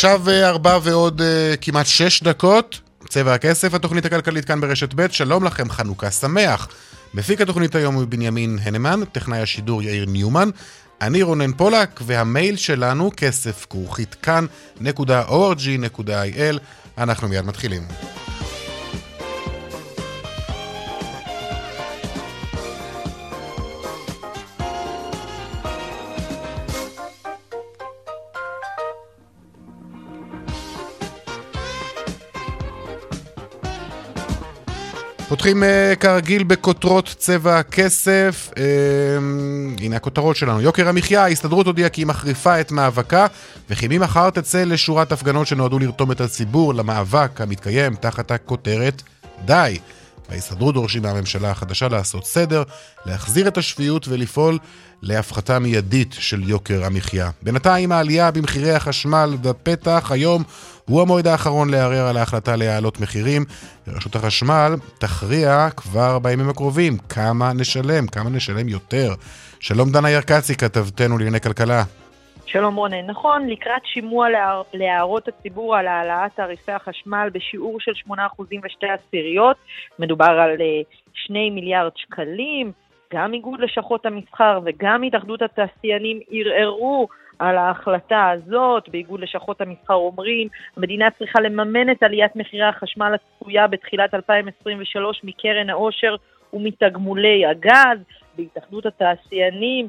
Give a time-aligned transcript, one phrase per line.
[0.00, 1.24] עכשיו אה, ארבע ועוד uh,
[1.60, 6.68] כמעט שש דקות, צבע הכסף, התוכנית הכלכלית כאן ברשת ב', שלום לכם, חנוכה שמח.
[7.14, 10.50] מפיק התוכנית היום הוא בנימין הנמן, טכנאי השידור יאיר ניומן,
[11.00, 14.88] אני רונן פולק, והמייל שלנו כסף כרוכית כאן.org.il,
[16.98, 17.82] אנחנו מיד מתחילים.
[35.30, 38.50] פותחים uh, כרגיל בכותרות צבע הכסף.
[38.50, 38.58] Uh,
[39.80, 40.60] הנה הכותרות שלנו.
[40.60, 43.26] יוקר המחיה, ההסתדרות הודיעה כי היא מחריפה את מאבקה,
[43.70, 49.02] וכי ממחר תצא לשורת הפגנות שנועדו לרתום את הציבור למאבק המתקיים תחת הכותרת
[49.44, 49.78] די.
[50.30, 52.62] ההסתדרות דורשים מהממשלה החדשה לעשות סדר,
[53.06, 54.58] להחזיר את השפיות ולפעול
[55.02, 57.30] להפחתה מיידית של יוקר המחיה.
[57.42, 60.42] בינתיים העלייה במחירי החשמל בפתח היום
[60.84, 63.44] הוא המועד האחרון לערער על ההחלטה להעלות מחירים.
[63.88, 69.14] רשות החשמל תכריע כבר בימים הקרובים כמה נשלם, כמה נשלם יותר.
[69.60, 71.84] שלום דנה ירקצי, כתבתנו לענייני כלכלה.
[72.52, 74.28] שלום רונן, נכון, לקראת שימוע
[74.74, 78.12] להערות הציבור על העלאת תעריפי החשמל בשיעור של 8%
[78.64, 79.56] ושתי עשיריות,
[79.98, 80.56] מדובר על
[81.14, 82.72] 2 אה, מיליארד שקלים,
[83.12, 90.48] גם איגוד לשכות המסחר וגם התאחדות התעשיינים ערערו על ההחלטה הזאת, באיגוד לשכות המסחר אומרים,
[90.76, 96.16] המדינה צריכה לממן את עליית מחירי החשמל הצפויה בתחילת 2023 מקרן העושר
[96.52, 97.98] ומתגמולי הגז,
[98.36, 99.88] בהתאחדות התעשיינים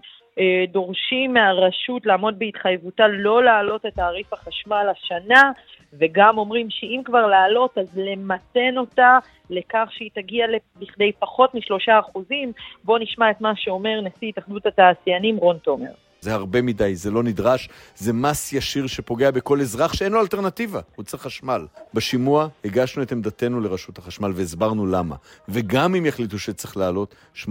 [0.68, 5.52] דורשים מהרשות לעמוד בהתחייבותה לא להעלות את תעריף החשמל השנה,
[5.94, 9.18] וגם אומרים שאם כבר להעלות אז למתן אותה
[9.50, 10.46] לכך שהיא תגיע
[10.82, 12.52] לכדי פחות משלושה אחוזים.
[12.84, 15.92] בואו נשמע את מה שאומר נשיא התאחדות התעשיינים רון תומר.
[16.24, 20.80] זה הרבה מדי, זה לא נדרש, זה מס ישיר שפוגע בכל אזרח שאין לו אלטרנטיבה,
[20.96, 21.66] הוא צריך חשמל.
[21.94, 25.16] בשימוע הגשנו את עמדתנו לרשות החשמל והסברנו למה.
[25.50, 27.48] וגם אם יחליטו שצריך לעלות, 8.2%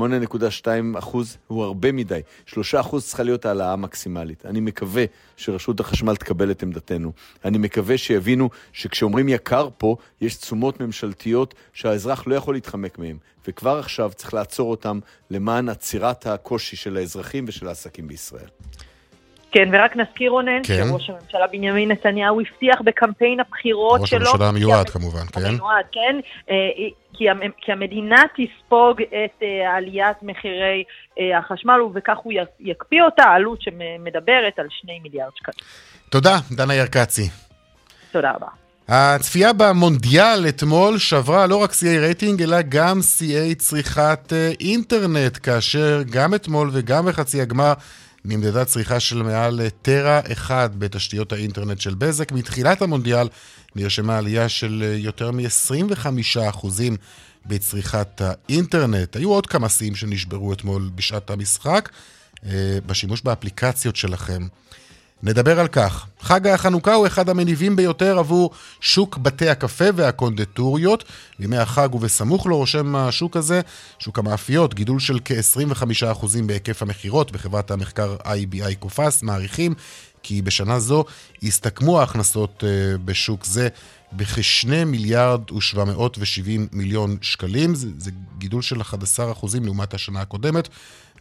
[1.47, 2.21] הוא הרבה מדי.
[2.47, 2.57] 3%
[3.01, 4.47] צריכה להיות העלאה מקסימלית.
[4.47, 5.05] אני מקווה
[5.37, 7.13] שרשות החשמל תקבל את עמדתנו.
[7.45, 13.17] אני מקווה שיבינו שכשאומרים יקר פה, יש תשומות ממשלתיות שהאזרח לא יכול להתחמק מהן.
[13.49, 14.99] וכבר עכשיו צריך לעצור אותם
[15.31, 18.49] למען עצירת הקושי של האזרחים ושל העסקים בישראל.
[19.53, 20.85] כן, ורק נזכיר רונן, כן.
[20.89, 24.21] שראש הממשלה בנימין נתניהו הבטיח בקמפיין הבחירות ראש שלו...
[24.21, 25.41] ראש הממשלה המיועד כמובן, כן.
[25.47, 26.21] המיועד, כן.
[26.51, 26.55] אה,
[27.15, 27.25] כי,
[27.61, 30.85] כי המדינה תספוג את אה, עליית מחירי
[31.19, 35.69] אה, החשמל, ובכך הוא יקפיא אותה, עלות שמדברת על 2 מיליארד שקלים.
[36.11, 37.29] תודה, דנה ירקצי.
[38.13, 38.60] תודה רבה.
[38.93, 46.35] הצפייה במונדיאל אתמול שברה לא רק שיאי רייטינג, אלא גם שיאי צריכת אינטרנט, כאשר גם
[46.35, 47.73] אתמול וגם בחצי הגמר
[48.25, 52.33] נמדדה צריכה של מעל טרה אחד בתשתיות האינטרנט של בזק.
[52.33, 53.29] מתחילת המונדיאל
[53.77, 56.67] נרשמה עלייה של יותר מ-25%
[57.47, 59.17] בצריכת האינטרנט.
[59.17, 61.89] היו עוד כמה שיאים שנשברו אתמול בשעת המשחק,
[62.47, 64.47] אה, בשימוש באפליקציות שלכם.
[65.23, 66.07] נדבר על כך.
[66.21, 68.51] חג החנוכה הוא אחד המניבים ביותר עבור
[68.81, 71.05] שוק בתי הקפה והקונדטוריות.
[71.39, 73.61] בימי החג ובסמוך לו רושם השוק הזה,
[73.99, 79.75] שוק המאפיות, גידול של כ-25% בהיקף המכירות בחברת המחקר IBI קופס, מעריכים
[80.23, 81.05] כי בשנה זו
[81.43, 83.69] הסתכמו ההכנסות אה, בשוק זה
[84.13, 87.75] בכ-2 מיליארד ו-770 מיליון שקלים.
[87.75, 88.87] זה, זה גידול של 11%
[89.65, 90.69] לעומת השנה הקודמת.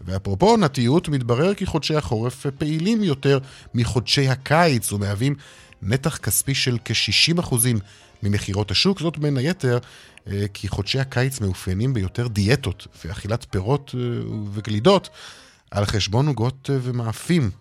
[0.01, 3.39] ואפרופו עונתיות, מתברר כי חודשי החורף פעילים יותר
[3.73, 5.35] מחודשי הקיץ ומהווים
[5.81, 7.55] נתח כספי של כ-60%
[8.23, 8.99] ממכירות השוק.
[8.99, 9.77] זאת בין היתר
[10.27, 13.99] אה, כי חודשי הקיץ מאופיינים ביותר דיאטות ואכילת פירות אה,
[14.53, 15.09] וגלידות
[15.71, 17.51] על חשבון עוגות אה, ומאפים.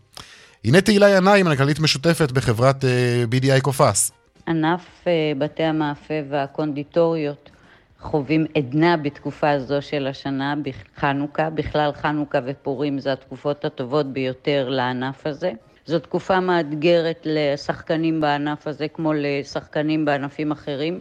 [0.64, 2.84] הנה תהילה ינאי, מנכ"לית משותפת בחברת
[3.30, 4.12] BDI קופס.
[4.48, 5.04] ענף
[5.38, 7.50] בתי המאפה והקונדיטוריות
[8.00, 15.26] חווים עדנה בתקופה הזו של השנה, בחנוכה, בכלל חנוכה ופורים זה התקופות הטובות ביותר לענף
[15.26, 15.52] הזה.
[15.86, 21.00] זו תקופה מאתגרת לשחקנים בענף הזה כמו לשחקנים בענפים אחרים.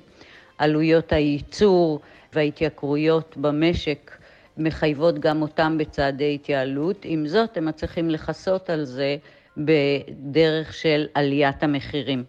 [0.57, 1.99] עלויות הייצור
[2.33, 4.17] וההתייקרויות במשק
[4.57, 6.97] מחייבות גם אותם בצעדי התייעלות.
[7.03, 9.17] עם זאת, הם מצליחים לכסות על זה
[9.57, 12.23] בדרך של עליית המחירים.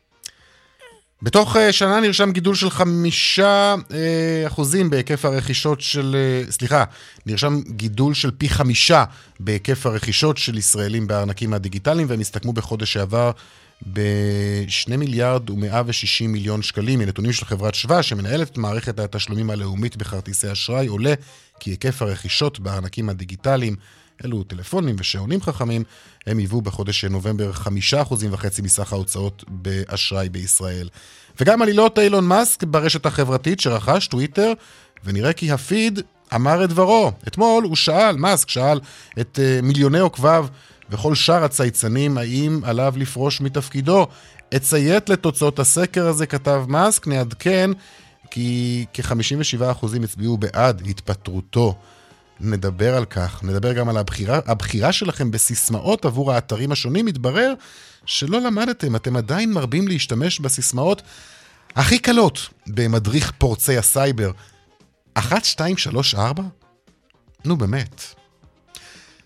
[1.23, 6.85] בתוך אה, שנה נרשם גידול של חמישה אה, אחוזים בהיקף הרכישות של, אה, סליחה,
[7.27, 9.05] נרשם גידול של פי חמישה
[9.41, 13.31] בהיקף הרכישות של ישראלים בארנקים הדיגיטליים, והם הסתכמו בחודש שעבר
[13.93, 16.99] ב-2 מיליארד ו-160 מיליון שקלים.
[16.99, 21.15] מנתונים של חברת שווה, שמנהלת את מערכת התשלומים הלאומית בכרטיסי אשראי, עולה
[21.61, 23.77] כי היקף הרכישות בארנקים הדיגיטליים
[24.25, 25.85] אלו טלפונים ושעונים חכמים,
[26.27, 30.89] הם היוו בחודש נובמבר 5.5% מסך ההוצאות באשראי בישראל.
[31.41, 34.53] וגם עלילות אילון מאסק ברשת החברתית שרכש טוויטר,
[35.05, 36.01] ונראה כי הפיד
[36.35, 37.13] אמר את דברו.
[37.29, 38.81] אתמול הוא שאל, מאסק שאל
[39.21, 40.47] את uh, מיליוני עוקביו
[40.91, 44.07] וכל שאר הצייצנים האם עליו לפרוש מתפקידו.
[44.57, 47.71] אציית לתוצאות הסקר הזה, כתב מאסק, נעדכן
[48.31, 51.75] כי כ-57% הצביעו בעד התפטרותו.
[52.41, 57.07] נדבר על כך, נדבר גם על הבחירה, הבחירה שלכם בסיסמאות עבור האתרים השונים.
[57.07, 57.55] מתברר
[58.07, 61.03] שלא למדתם, אתם עדיין מרבים להשתמש בסיסמאות
[61.77, 64.31] הכי קלות במדריך פורצי הסייבר.
[65.15, 66.43] 1, 2, 3, 4?
[67.45, 68.05] נו באמת.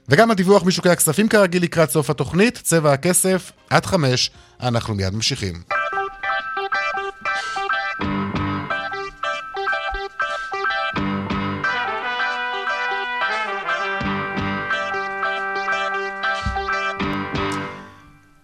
[0.09, 4.31] וגם הדיווח משוקי הכספים כרגיל לקראת סוף התוכנית, צבע הכסף, עד חמש,
[4.61, 5.63] אנחנו מיד ממשיכים.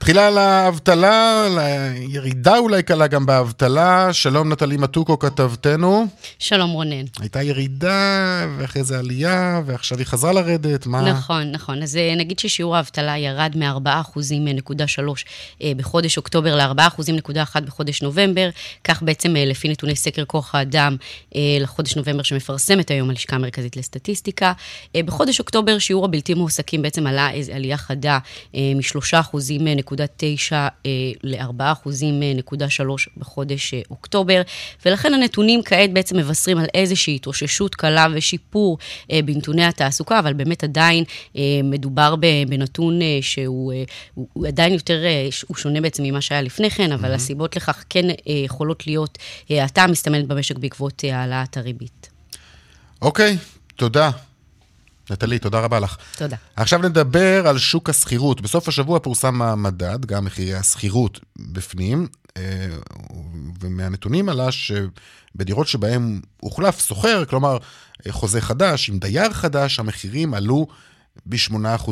[0.09, 4.13] תחילה לאבטלה, לירידה אולי קלה גם באבטלה.
[4.13, 6.07] שלום נטלי מתוקו כתבתנו.
[6.39, 7.05] שלום רונן.
[7.21, 11.01] הייתה ירידה, ואחרי זה עלייה, ועכשיו היא חזרה לרדת, מה...
[11.11, 11.83] נכון, נכון.
[11.83, 15.03] אז אה, נגיד ששיעור האבטלה ירד מ-4.3%
[15.63, 18.49] אה, בחודש אוקטובר ל-4.1% בחודש נובמבר.
[18.85, 20.97] כך בעצם אה, לפי נתוני סקר כוח האדם
[21.61, 24.53] לחודש נובמבר שמפרסמת היום הלשכה המרכזית לסטטיסטיקה.
[24.97, 28.19] בחודש אוקטובר שיעור הבלתי מועסקים בעצם עלה איזו עלייה חדה
[28.55, 29.39] מ-3%
[29.99, 30.55] 4.9
[31.23, 32.85] ל-4.3
[33.17, 34.43] בחודש אה, אוקטובר,
[34.87, 38.79] ולכן הנתונים כעת בעצם מבשרים על איזושהי התאוששות קלה ושיפור
[39.13, 41.05] אה, בנתוני התעסוקה, אבל באמת עדיין
[41.37, 42.15] אה, מדובר
[42.49, 43.73] בנתון שהוא
[44.15, 45.03] הוא עדיין יותר,
[45.47, 47.15] הוא שונה בעצם ממה שהיה לפני כן, אבל mm-hmm.
[47.15, 49.19] הסיבות לכך כן יכולות להיות
[49.51, 52.11] האטה מסתמנת במשק בעקבות העלאת הריבית.
[53.03, 54.11] אוקיי, okay, תודה.
[55.11, 55.97] נטלי, תודה רבה לך.
[56.19, 56.37] תודה.
[56.57, 58.41] עכשיו נדבר על שוק השכירות.
[58.41, 61.21] בסוף השבוע פורסם המדד, גם מחירי השכירות
[61.53, 62.07] בפנים,
[62.37, 62.69] אה,
[63.61, 67.59] ומהנתונים עלה שבדירות שבהם הוחלף סוחר, כלומר
[68.09, 70.67] חוזה חדש עם דייר חדש, המחירים עלו
[71.27, 71.91] ב-8%.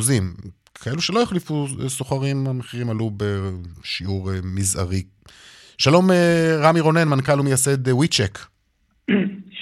[0.75, 5.03] כאלו שלא החליפו סוחרים, המחירים עלו בשיעור אה, מזערי.
[5.79, 8.39] שלום אה, רמי רונן, מנכ"ל ומייסד וויצ'ק.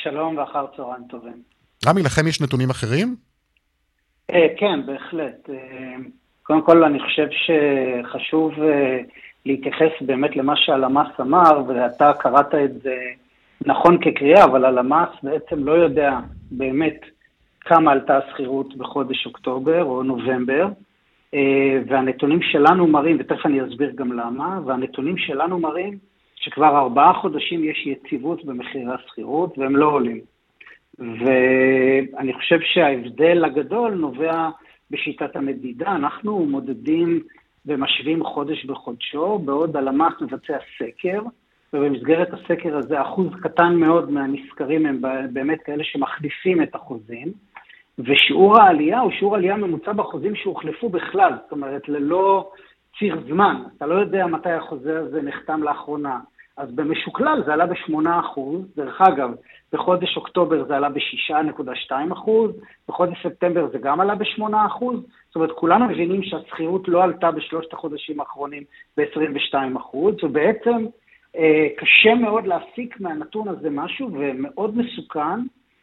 [0.03, 1.43] שלום ואחר צהריים טובים.
[1.87, 3.17] רמי, לכם יש נתונים אחרים?
[4.31, 5.51] אה, כן, בהחלט.
[5.51, 5.97] אה,
[6.43, 9.01] קודם כל, אני חושב שחשוב אה,
[9.47, 12.97] להתייחס באמת למה שהלמ"ס אמר, ואתה קראת את זה
[13.67, 16.19] נכון כקריאה, אבל הלמ"ס בעצם לא יודע
[16.51, 17.01] באמת
[17.61, 20.67] כמה עלתה השכירות בחודש אוקטובר או נובמבר,
[21.87, 25.99] והנתונים שלנו מראים, ותכף אני אסביר גם למה, והנתונים שלנו מראים
[26.35, 30.21] שכבר ארבעה חודשים יש יציבות במחירי השכירות והם לא עולים.
[30.99, 34.49] ואני חושב שההבדל הגדול נובע
[34.91, 35.93] בשיטת המדידה.
[35.97, 37.21] אנחנו מודדים
[37.67, 41.23] ומשווים חודש בחודשו, בעוד הלמ"ס מבצע סקר,
[41.73, 45.01] ובמסגרת הסקר הזה אחוז קטן מאוד מהנסקרים הם
[45.33, 47.33] באמת כאלה שמחליפים את החוזים,
[47.99, 52.51] ושיעור העלייה הוא שיעור עלייה ממוצע בחוזים שהוחלפו בכלל, זאת אומרת, ללא
[52.99, 53.63] ציר זמן.
[53.77, 56.19] אתה לא יודע מתי החוזה הזה נחתם לאחרונה.
[56.57, 58.41] אז במשוקלל זה עלה ב-8%,
[58.77, 59.35] דרך אגב,
[59.73, 62.31] בחודש אוקטובר זה עלה ב-6.2%,
[62.89, 64.85] בחודש ספטמבר זה גם עלה ב-8%,
[65.27, 68.63] זאת אומרת, כולנו מבינים שהשכירות לא עלתה בשלושת החודשים האחרונים
[68.97, 70.87] ב-22%, ובעצם
[71.37, 75.41] אה, קשה מאוד להסיק מהנתון הזה משהו, ומאוד מסוכן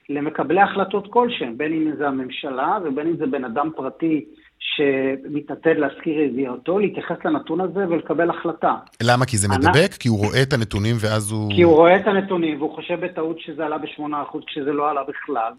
[0.09, 4.25] למקבלי החלטות כלשהם, בין אם זה הממשלה ובין אם זה בן אדם פרטי
[4.61, 8.75] שמתעתד להזכיר ידיעתו, להתייחס לנתון הזה ולקבל החלטה.
[9.03, 9.25] למה?
[9.25, 9.93] כי זה מדבק?
[9.99, 11.51] כי הוא רואה את הנתונים ואז הוא...
[11.55, 15.53] כי הוא רואה את הנתונים והוא חושב בטעות שזה עלה ב-8% כשזה לא עלה בכלל,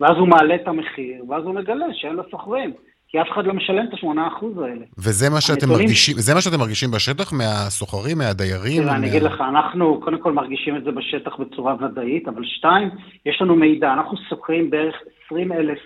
[0.00, 2.72] ואז הוא מעלה את המחיר, ואז הוא מגלה שאין לו סוחרים.
[3.08, 4.84] כי אף אחד לא משלם את ה-8% האלה.
[4.98, 8.82] וזה מה שאתם מרגישים, זה מה שאתם מרגישים בשטח מהסוחרים, מהדיירים?
[8.82, 12.90] תראה, אני אגיד לך, אנחנו קודם כל מרגישים את זה בשטח בצורה ודאית, אבל שתיים,
[13.26, 14.94] יש לנו מידע, אנחנו סוחרים בערך
[15.26, 15.78] 20 אלף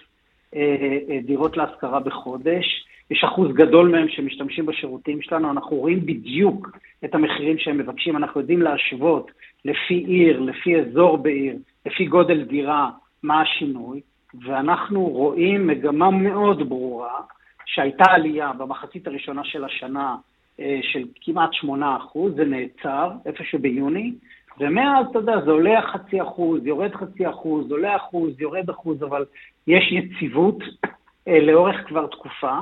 [1.22, 7.58] דירות להשכרה בחודש, יש אחוז גדול מהם שמשתמשים בשירותים שלנו, אנחנו רואים בדיוק את המחירים
[7.58, 9.30] שהם מבקשים, אנחנו יודעים להשוות
[9.64, 12.90] לפי עיר, לפי אזור בעיר, לפי גודל דירה,
[13.22, 14.00] מה השינוי.
[14.34, 17.20] ואנחנו רואים מגמה מאוד ברורה,
[17.66, 20.16] שהייתה עלייה במחצית הראשונה של השנה
[20.60, 24.12] אה, של כמעט 8 אחוז, זה נעצר איפשהו ביוני,
[24.60, 29.24] ומאז, אתה יודע, זה עולה חצי אחוז, יורד חצי אחוז, עולה אחוז, יורד אחוז, אבל
[29.66, 30.58] יש יציבות
[31.28, 32.58] אה, לאורך כבר תקופה.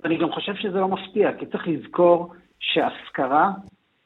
[0.00, 3.50] ואני גם חושב שזה לא מפתיע, כי צריך לזכור שהשכרה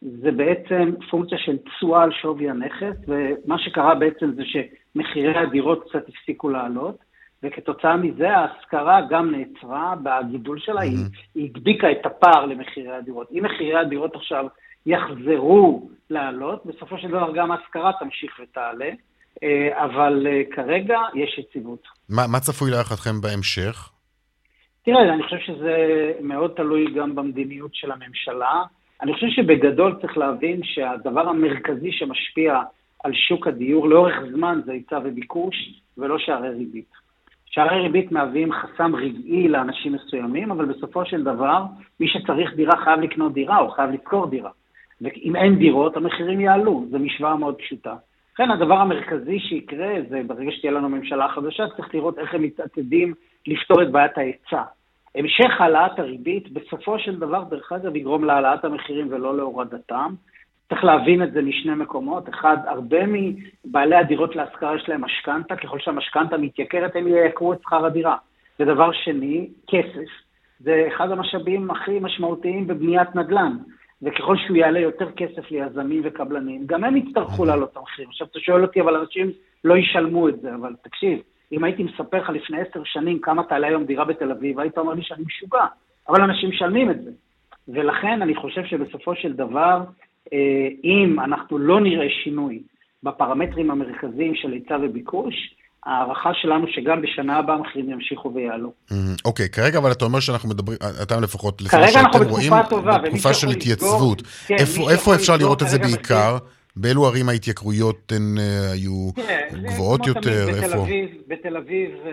[0.02, 6.08] זה בעצם פונקציה של תשואה על שווי הנכס, ומה שקרה בעצם זה שמחירי הדירות קצת
[6.08, 6.96] הפסיקו לעלות,
[7.42, 10.84] וכתוצאה מזה ההשכרה גם נעצרה בגידול שלה, mm-hmm.
[10.84, 11.04] היא,
[11.34, 13.28] היא הדביקה את הפער למחירי הדירות.
[13.32, 14.46] אם מחירי הדירות עכשיו
[14.86, 18.90] יחזרו לעלות, בסופו של דבר גם ההשכרה תמשיך ותעלה,
[19.42, 21.82] אה, אבל אה, כרגע יש יציבות.
[22.08, 23.90] מה, מה צפוי להערכתכם בהמשך?
[24.84, 25.76] תראה, אני חושב שזה
[26.20, 28.62] מאוד תלוי גם במדיניות של הממשלה.
[29.02, 32.60] אני חושב שבגדול צריך להבין שהדבר המרכזי שמשפיע
[33.04, 35.54] על שוק הדיור לאורך זמן זה היצע וביקוש,
[35.98, 36.92] ולא שערי ריבית.
[37.46, 41.62] שערי ריבית מהווים חסם רגעי לאנשים מסוימים, אבל בסופו של דבר,
[42.00, 44.50] מי שצריך דירה חייב לקנות דירה או חייב לשכור דירה.
[45.00, 47.94] ואם אין דירות, המחירים יעלו, זו משוואה מאוד פשוטה.
[48.34, 53.14] לכן הדבר המרכזי שיקרה זה ברגע שתהיה לנו ממשלה חדשה, צריך לראות איך הם מתעתדים
[53.46, 54.62] לפתור את בעיית ההיצע.
[55.14, 60.14] המשך העלאת הריבית, בסופו של דבר, דרך אגב, יגרום להעלאת המחירים ולא להורדתם.
[60.68, 62.28] צריך להבין את זה משני מקומות.
[62.28, 67.86] אחד, הרבה מבעלי הדירות להשכרה יש להם משכנתה, ככל שהמשכנתה מתייקרת, הם ייקרו את שכר
[67.86, 68.16] הדירה.
[68.60, 70.08] ודבר שני, כסף.
[70.60, 73.56] זה אחד המשאבים הכי משמעותיים בבניית נדל"ן.
[74.02, 78.08] וככל שהוא יעלה יותר כסף ליזמים וקבלנים, גם הם יצטרכו לעלות את המחירים.
[78.08, 79.30] עכשיו, אתה שואל אותי, אבל אנשים
[79.64, 81.18] לא ישלמו את זה, אבל תקשיב,
[81.52, 84.94] אם הייתי מספר לך לפני עשר שנים כמה תעלה היום דירה בתל אביב, היית אומר
[84.94, 85.64] לי שאני משוגע,
[86.08, 87.10] אבל אנשים משלמים את זה.
[87.68, 89.80] ולכן אני חושב שבסופו של דבר,
[90.32, 92.62] אה, אם אנחנו לא נראה שינוי
[93.02, 95.54] בפרמטרים המרכזיים של היצע וביקוש,
[95.86, 98.72] ההערכה שלנו שגם בשנה הבאה המחירים ימשיכו ויעלו.
[99.24, 103.48] אוקיי, כרגע אבל אתה אומר שאנחנו מדברים, אתה לפחות, כרגע אנחנו בתקופה טובה, בתקופה של
[103.48, 104.22] התייצבות.
[104.46, 104.54] כן,
[104.90, 106.38] איפה אפשר לראות את זה בעיקר?
[106.76, 110.48] באילו ערים ההתייקרויות הן אה, היו כן, גבוהות יותר?
[110.48, 110.86] איפה?
[111.28, 112.12] בתל אביב אה,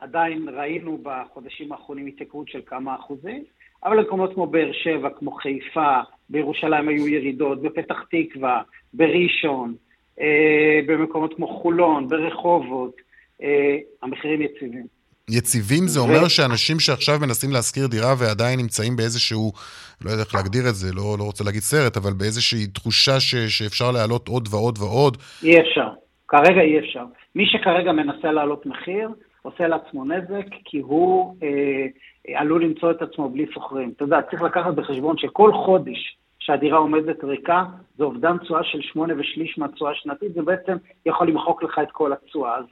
[0.00, 3.44] עדיין ראינו בחודשים האחרונים התייקרות של כמה אחוזים,
[3.84, 8.62] אבל במקומות כמו באר שבע, כמו חיפה, בירושלים היו ירידות, בפתח תקווה,
[8.94, 9.74] בראשון,
[10.86, 12.96] במקומות כמו חולון, ברחובות,
[14.02, 14.86] המחירים יציבים.
[15.30, 19.52] יציבים זה אומר שאנשים שעכשיו מנסים להשכיר דירה ועדיין נמצאים באיזשהו,
[20.04, 23.34] לא יודע איך להגדיר את זה, לא, לא רוצה להגיד סרט, אבל באיזושהי תחושה ש,
[23.34, 25.16] שאפשר להעלות עוד ועוד ועוד.
[25.42, 25.88] אי אפשר,
[26.28, 27.04] כרגע אי אפשר.
[27.34, 29.08] מי שכרגע מנסה להעלות מחיר,
[29.42, 33.92] עושה לעצמו נזק, כי הוא אה, עלול למצוא את עצמו בלי שוכרים.
[33.96, 37.64] אתה יודע, צריך לקחת בחשבון שכל חודש שהדירה עומדת ריקה,
[37.96, 42.12] זה אובדן תשואה של שמונה ושליש מהתשואה השנתית, זה בעצם יכול למחוק לך את כל
[42.12, 42.56] התשואה.
[42.56, 42.64] אז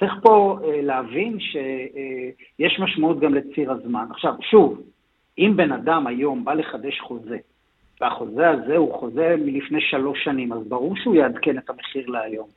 [0.00, 4.06] צריך פה אה, להבין שיש אה, משמעות גם לציר הזמן.
[4.10, 4.82] עכשיו, שוב,
[5.38, 7.36] אם בן אדם היום בא לחדש חוזה,
[8.00, 12.48] והחוזה הזה הוא חוזה מלפני שלוש שנים, אז ברור שהוא יעדכן את המחיר להיום.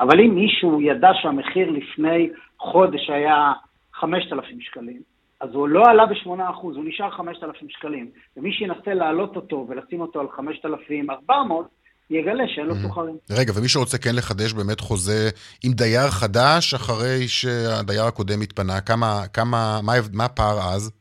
[0.00, 3.52] אבל אם מישהו ידע שהמחיר לפני חודש היה
[3.94, 5.00] 5,000 שקלים,
[5.40, 6.28] אז הוא לא עלה ב-8%,
[6.62, 8.10] הוא נשאר 5,000 שקלים.
[8.36, 11.68] ומי שינסה להעלות אותו ולשים אותו על 5,400,
[12.10, 13.16] יגלה שאין לו סוחרים.
[13.30, 15.30] רגע, ומי שרוצה כן לחדש באמת חוזה
[15.64, 20.92] עם דייר חדש, אחרי שהדייר הקודם התפנה, כמה, כמה, מה, מה הפער אז?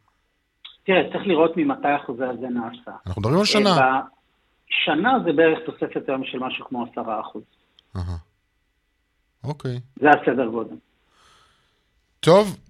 [0.84, 2.92] תראה, צריך לראות ממתי החוזה הזה נעשה.
[3.08, 4.02] אנחנו מדברים על שנה.
[4.70, 7.44] שנה זה בערך תוספת היום של משהו כמו עשרה אחוז.
[9.44, 9.80] אוקיי.
[9.96, 10.76] זה הסדר גודל.
[12.20, 12.67] טוב, אה,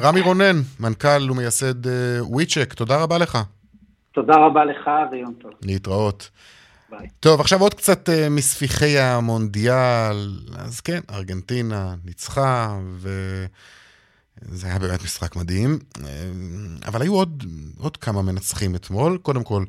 [0.00, 1.86] רמי רונן, מנכ"ל ומייסד
[2.20, 3.38] וויצ'ק, אה, תודה רבה לך.
[4.12, 5.52] תודה רבה לך ויום טוב.
[5.62, 6.30] להתראות.
[6.90, 7.08] ביי.
[7.20, 10.38] טוב, עכשיו עוד קצת uh, מספיחי המונדיאל.
[10.58, 15.78] אז כן, ארגנטינה ניצחה, וזה היה באמת משחק מדהים.
[16.86, 17.44] אבל היו עוד,
[17.78, 19.18] עוד כמה מנצחים אתמול.
[19.18, 19.64] קודם כל,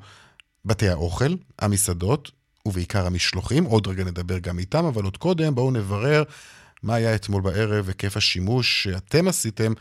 [0.65, 2.31] בתי האוכל, המסעדות,
[2.65, 3.63] ובעיקר המשלוחים.
[3.63, 6.24] עוד רגע נדבר גם איתם, אבל עוד קודם בואו נברר
[6.83, 9.74] מה היה אתמול בערב, היקף השימוש שאתם עשיתם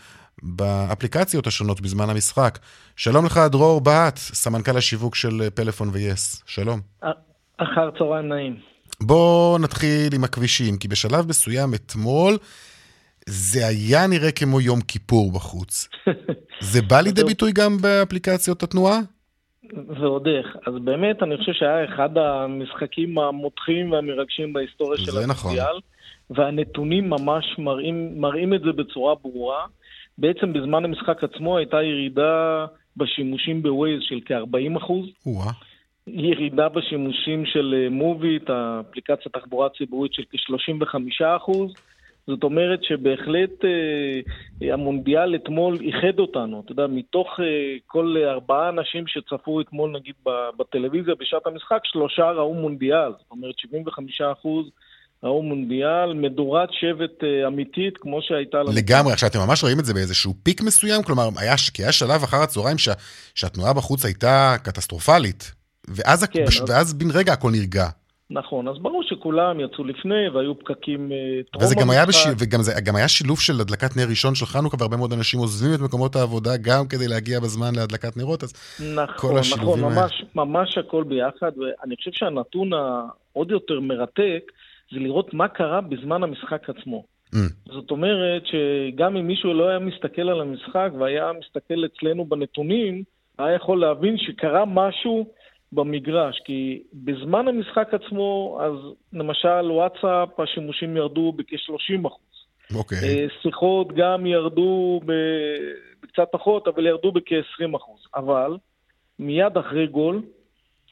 [0.42, 2.58] באפליקציות השונות בזמן המשחק.
[2.96, 6.42] שלום לך, דרור בהט, סמנכ"ל השיווק של פלאפון ויס.
[6.46, 6.80] שלום.
[7.04, 7.10] אה,
[7.56, 8.56] אחר צהריים נעים.
[9.00, 12.38] בואו נתחיל עם הכבישים, כי בשלב מסוים אתמול
[13.26, 15.88] זה היה נראה כמו יום כיפור בחוץ.
[16.72, 18.98] זה בא לידי ביטוי גם באפליקציות התנועה?
[20.00, 20.46] ועוד איך.
[20.66, 25.30] אז באמת, אני חושב שהיה אחד המשחקים המותחים והמרגשים בהיסטוריה של המונדיאל.
[25.30, 25.54] נכון.
[26.30, 29.66] והנתונים ממש מראים, מראים את זה בצורה ברורה.
[30.18, 32.66] בעצם בזמן המשחק עצמו הייתה ירידה
[32.96, 35.06] בשימושים בווייז של כ-40 אחוז.
[36.06, 41.74] ירידה בשימושים של מוביט, אה, האפליקציה תחבורה ציבורית של כ-35 אחוז,
[42.26, 46.62] זאת אומרת שבהחלט אה, המונדיאל אתמול איחד אותנו.
[46.64, 50.14] אתה יודע, מתוך אה, כל ארבעה אנשים שצפו אתמול, נגיד,
[50.58, 53.12] בטלוויזיה בשעת המשחק, שלושה ראו מונדיאל.
[53.18, 54.70] זאת אומרת, 75 אחוז
[55.22, 58.72] ראו מונדיאל, מדורת שבט אה, אמיתית, כמו שהייתה לנו.
[58.76, 62.22] לגמרי, עכשיו אתם ממש רואים את זה באיזשהו פיק מסוים, כלומר, היה, כי היה שלב
[62.22, 62.92] אחר הצהריים שה,
[63.34, 65.52] שהתנועה בחוץ הייתה קטסטרופלית,
[65.88, 66.70] ואז, כן, בש, אז...
[66.70, 67.88] ואז בן רגע הכל נרגע.
[68.30, 71.16] נכון, אז ברור שכולם יצאו לפני והיו פקקים אה,
[71.52, 72.26] טרום וזה גם היה, בש...
[72.38, 75.74] וגם זה גם היה שילוב של הדלקת נר ראשון של חנוכה, והרבה מאוד אנשים עוזבים
[75.74, 79.84] את מקומות העבודה גם כדי להגיע בזמן להדלקת נרות, אז נכון, כל השילובים...
[79.84, 84.52] נכון, ממש, ממש הכל ביחד, ואני חושב שהנתון העוד יותר מרתק,
[84.92, 87.04] זה לראות מה קרה בזמן המשחק עצמו.
[87.34, 87.38] Mm.
[87.66, 93.02] זאת אומרת שגם אם מישהו לא היה מסתכל על המשחק והיה מסתכל אצלנו בנתונים,
[93.38, 95.26] היה יכול להבין שקרה משהו
[95.72, 98.72] במגרש, כי בזמן המשחק עצמו, אז
[99.12, 102.28] למשל וואטסאפ, השימושים ירדו בכ-30 אחוז.
[102.74, 102.98] אוקיי.
[102.98, 103.04] Okay.
[103.04, 105.00] אה, שיחות גם ירדו
[106.02, 108.00] בקצת פחות, אבל ירדו בכ-20 אחוז.
[108.14, 108.56] אבל
[109.18, 110.22] מיד אחרי גול,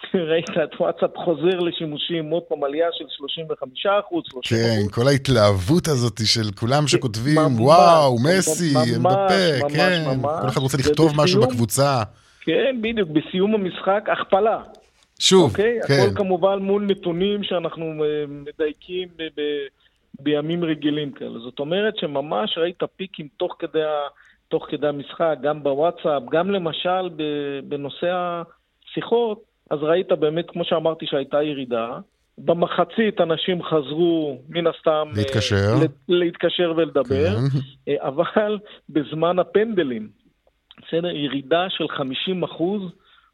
[0.31, 4.95] ראית את וואטסאפ חוזר לשימושים, עוד פעם עלייה של 35 אחוז, 30 כן, אחוז.
[4.95, 10.79] כל ההתלהבות הזאת של כולם שכותבים, ממש, וואו, מסי, אמבפה, כן, ממש, כל אחד רוצה
[10.79, 12.03] לכתוב ובסיום, משהו בקבוצה.
[12.41, 14.59] כן, בדיוק, בסיום המשחק, הכפלה.
[15.19, 15.79] שוב, אוקיי?
[15.89, 15.95] כן.
[15.95, 19.67] הכל כמובן מול נתונים שאנחנו אה, מדייקים ב- ב-
[20.21, 21.39] בימים רגילים כאלה.
[21.39, 23.79] זאת אומרת שממש ראית פיקים תוך כדי,
[24.49, 27.09] תוך כדי המשחק, גם בוואטסאפ, גם למשל
[27.69, 28.43] בנושא
[28.91, 31.99] השיחות, אז ראית באמת, כמו שאמרתי, שהייתה ירידה.
[32.39, 37.59] במחצית אנשים חזרו, מן הסתם, להתקשר, אה, להתקשר ולדבר, כן.
[37.89, 38.59] אה, אבל
[38.89, 40.09] בזמן הפנדלים,
[40.79, 42.83] בסדר, ירידה של 50 אחוז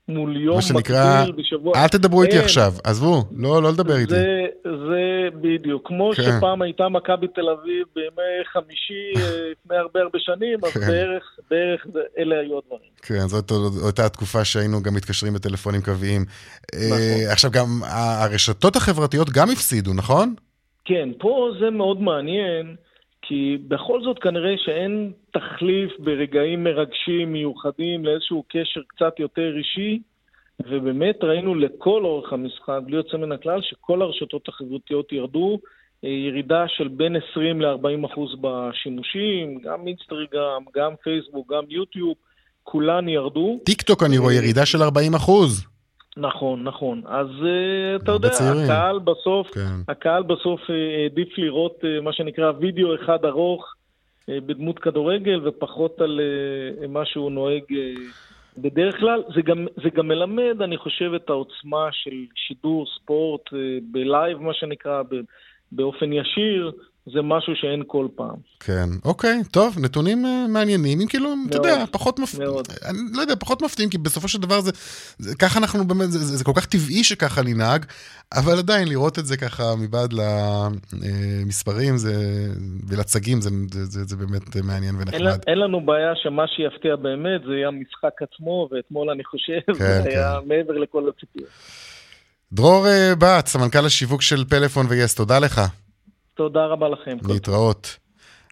[0.09, 1.73] מול יום מה שנקרא, בשבוע.
[1.77, 4.15] אל תדברו איתי עכשיו, עזבו, לא, לא לדבר איתי.
[4.15, 5.89] זה, זה בדיוק.
[5.89, 6.23] כמו כן.
[6.23, 10.81] שפעם הייתה מכבי תל אביב בימי חמישי אה, לפני הרבה הרבה שנים, אז כן.
[10.81, 11.87] בערך, בערך
[12.19, 12.91] אלה היו הדברים.
[13.03, 13.51] כן, זאת
[13.85, 16.25] אותה התקופה שהיינו גם מתקשרים בטלפונים קוויים.
[16.75, 17.33] אה, נכון.
[17.33, 20.35] עכשיו גם הרשתות החברתיות גם הפסידו, נכון?
[20.85, 22.77] כן, פה זה מאוד מעניין.
[23.23, 29.99] כי בכל זאת כנראה שאין תחליף ברגעים מרגשים מיוחדים לאיזשהו קשר קצת יותר אישי,
[30.61, 35.59] ובאמת ראינו לכל אורך המשחק, בלי יוצא מן הכלל, שכל הרשתות החברתיות ירדו,
[36.05, 42.15] אה, ירידה של בין 20 ל-40 אחוז בשימושים, גם אינסטגרם, גם פייסבוק, גם יוטיוב,
[42.63, 43.61] כולן ירדו.
[43.65, 45.72] טיק טוק אני רואה ירידה של 40 אחוז.
[46.17, 47.03] נכון, נכון.
[47.07, 48.65] אז uh, אתה יודע, צעירים.
[48.65, 49.61] הקהל בסוף, כן.
[49.89, 50.73] הקהל בסוף uh,
[51.03, 53.75] העדיף לראות uh, מה שנקרא וידאו אחד ארוך
[54.21, 58.01] uh, בדמות כדורגל ופחות על uh, מה שהוא נוהג uh,
[58.59, 59.23] בדרך כלל.
[59.35, 64.55] זה גם, זה גם מלמד, אני חושב, את העוצמה של שידור ספורט uh, בלייב, מה
[64.55, 65.03] שנקרא,
[65.73, 66.73] באופן ישיר.
[67.07, 68.37] זה משהו שאין כל פעם.
[68.61, 72.53] כן, אוקיי, טוב, נתונים uh, מעניינים, אם כאילו, מאוד, אתה יודע, פחות מפתיעים,
[72.89, 74.71] אני לא יודע, פחות מפתיעים, כי בסופו של דבר זה,
[75.19, 77.85] זה ככה אנחנו באמת, זה, זה, זה כל כך טבעי שככה ננהג,
[78.33, 80.15] אבל עדיין לראות את זה ככה מבעד
[80.93, 82.15] למספרים זה,
[82.89, 85.15] ולצגים, זה, זה, זה, זה באמת מעניין ונחמד.
[85.15, 89.75] אין, אין לנו בעיה שמה שיפתיע באמת זה יהיה המשחק עצמו, ואתמול אני חושב, כן,
[89.75, 90.09] זה כן.
[90.11, 91.49] היה מעבר לכל הציפיות.
[92.53, 95.61] דרור אה, בת, סמנכ"ל השיווק של פלאפון ויס, תודה לך.
[96.35, 97.17] תודה רבה לכם.
[97.29, 97.99] להתראות.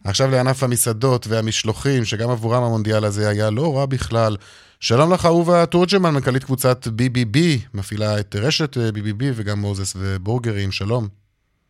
[0.05, 4.37] עכשיו לענף המסעדות והמשלוחים, שגם עבורם המונדיאל הזה היה לא רע בכלל.
[4.81, 7.39] שלום לך, אהובה תורג'מן, מנכ"לית קבוצת BBB,
[7.75, 11.09] מפעילה את רשת BBB אה, וגם מוזס ובורגרים, שלום.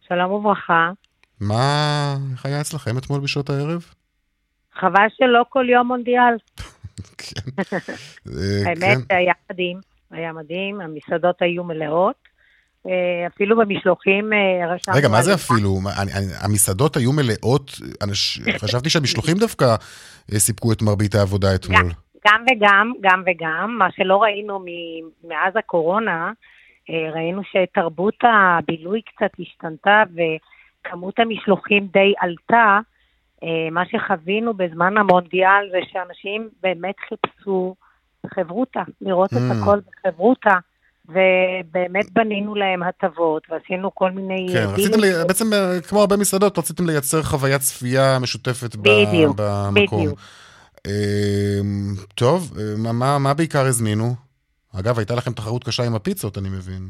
[0.09, 0.91] שלום וברכה.
[1.41, 3.85] מה, איך היה אצלכם אתמול בשעות הערב?
[4.81, 6.35] חבל שלא כל יום מונדיאל.
[7.19, 7.61] כן.
[8.67, 9.17] האמת, כן.
[9.17, 12.30] היה מדהים, היה מדהים, המסעדות היו מלאות.
[12.87, 14.97] אה, אפילו במשלוחים אה, רשמנו...
[14.97, 15.79] רגע, מה זה אפילו?
[16.45, 17.71] המסעדות היו מלאות,
[18.63, 19.65] חשבתי שהמשלוחים דווקא
[20.33, 21.93] אה, סיפקו את מרבית העבודה אתמול.
[22.27, 23.77] גם וגם, גם וגם.
[23.79, 24.65] מה שלא ראינו
[25.25, 26.33] מאז הקורונה,
[26.89, 32.79] ראינו שתרבות הבילוי קצת השתנתה וכמות המשלוחים די עלתה.
[33.71, 37.75] מה שחווינו בזמן המונדיאל זה שאנשים באמת חיפשו
[38.35, 39.63] חברותה, לראות את mm.
[39.63, 40.59] הכל בחברותה.
[41.11, 44.49] ובאמת בנינו להם הטבות, ועשינו כל מיני...
[44.53, 45.47] כן, רציתם, לי, בעצם
[45.89, 49.99] כמו הרבה מסעדות, רציתם לייצר חוויית צפייה משותפת בדיוק, במקום.
[50.01, 50.19] בדיוק.
[50.87, 54.15] אמ, טוב, מה, מה, מה בעיקר הזמינו?
[54.81, 56.83] אגב, הייתה לכם תחרות קשה עם הפיצות, אני מבין.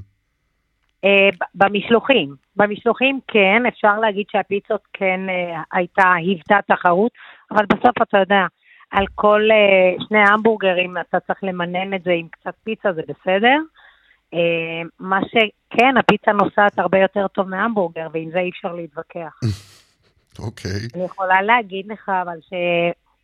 [1.05, 2.35] אה, במשלוחים.
[2.57, 7.13] במשלוחים כן, אפשר להגיד שהפיצות כן אה, הייתה, היוותה תחרות,
[7.51, 8.47] אבל בסוף אתה יודע,
[8.91, 13.57] על כל אה, שני המבורגרים אתה צריך למנן את זה עם קצת פיצה, זה בסדר.
[14.35, 19.41] אה, מה שכן, הפיצה נוסעת הרבה יותר טוב מהמבורגר, ועם זה אי אפשר להתווכח.
[20.47, 20.81] אוקיי.
[20.95, 22.39] אני יכולה להגיד לך, אבל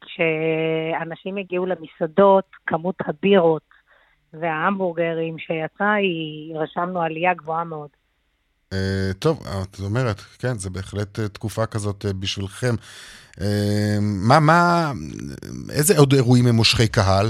[0.05, 3.77] שכשאנשים הגיעו למסעדות, כמות הבירות
[4.33, 7.89] וההמבורגרים שיצא, היא, רשמנו עלייה גבוהה מאוד.
[8.75, 8.77] Uh,
[9.19, 12.75] טוב, את אומרת, כן, זה בהחלט uh, תקופה כזאת בשבילכם.
[13.33, 13.43] Uh,
[14.01, 14.93] מה, מה,
[15.71, 17.27] איזה עוד אירועים הם מושכי קהל?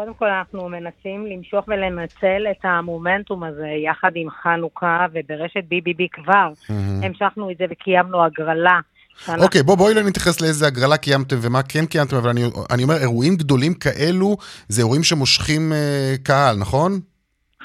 [0.00, 6.52] קודם כל אנחנו מנסים למשוך ולנצל את המומנטום הזה יחד עם חנוכה, וברשת BBB כבר
[6.52, 7.06] mm-hmm.
[7.06, 8.80] המשכנו את זה וקיימנו הגרלה.
[9.16, 9.44] שאנחנו...
[9.44, 12.96] אוקיי, בוא, בואי לא נתייחס לאיזה הגרלה קיימתם ומה כן קיימתם, אבל אני, אני אומר,
[12.96, 14.36] אירועים גדולים כאלו,
[14.68, 17.00] זה אירועים שמושכים uh, קהל, נכון?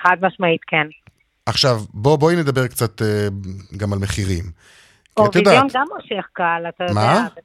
[0.02, 0.88] חד משמעית, כן.
[1.45, 3.06] עכשיו, בוא, בואי נדבר קצת uh,
[3.78, 4.43] גם על מחירים.
[5.17, 7.02] אורוויזיון גם מושך קהל, אתה מה?
[7.02, 7.41] יודע.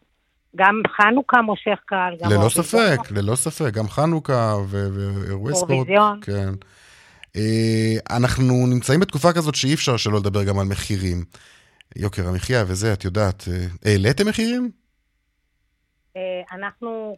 [0.57, 2.17] גם חנוכה מושך קהל.
[2.21, 5.71] גם ללא ספק, ללא ספק, גם חנוכה ואירועי ספורט.
[5.71, 6.21] אורוויזיון.
[6.23, 6.49] כן.
[7.37, 11.25] Uh, אנחנו נמצאים בתקופה כזאת שאי אפשר שלא לדבר גם על מחירים.
[11.97, 14.71] יוקר המחיה וזה, את יודעת, uh, העליתם מחירים?
[16.53, 17.17] אנחנו...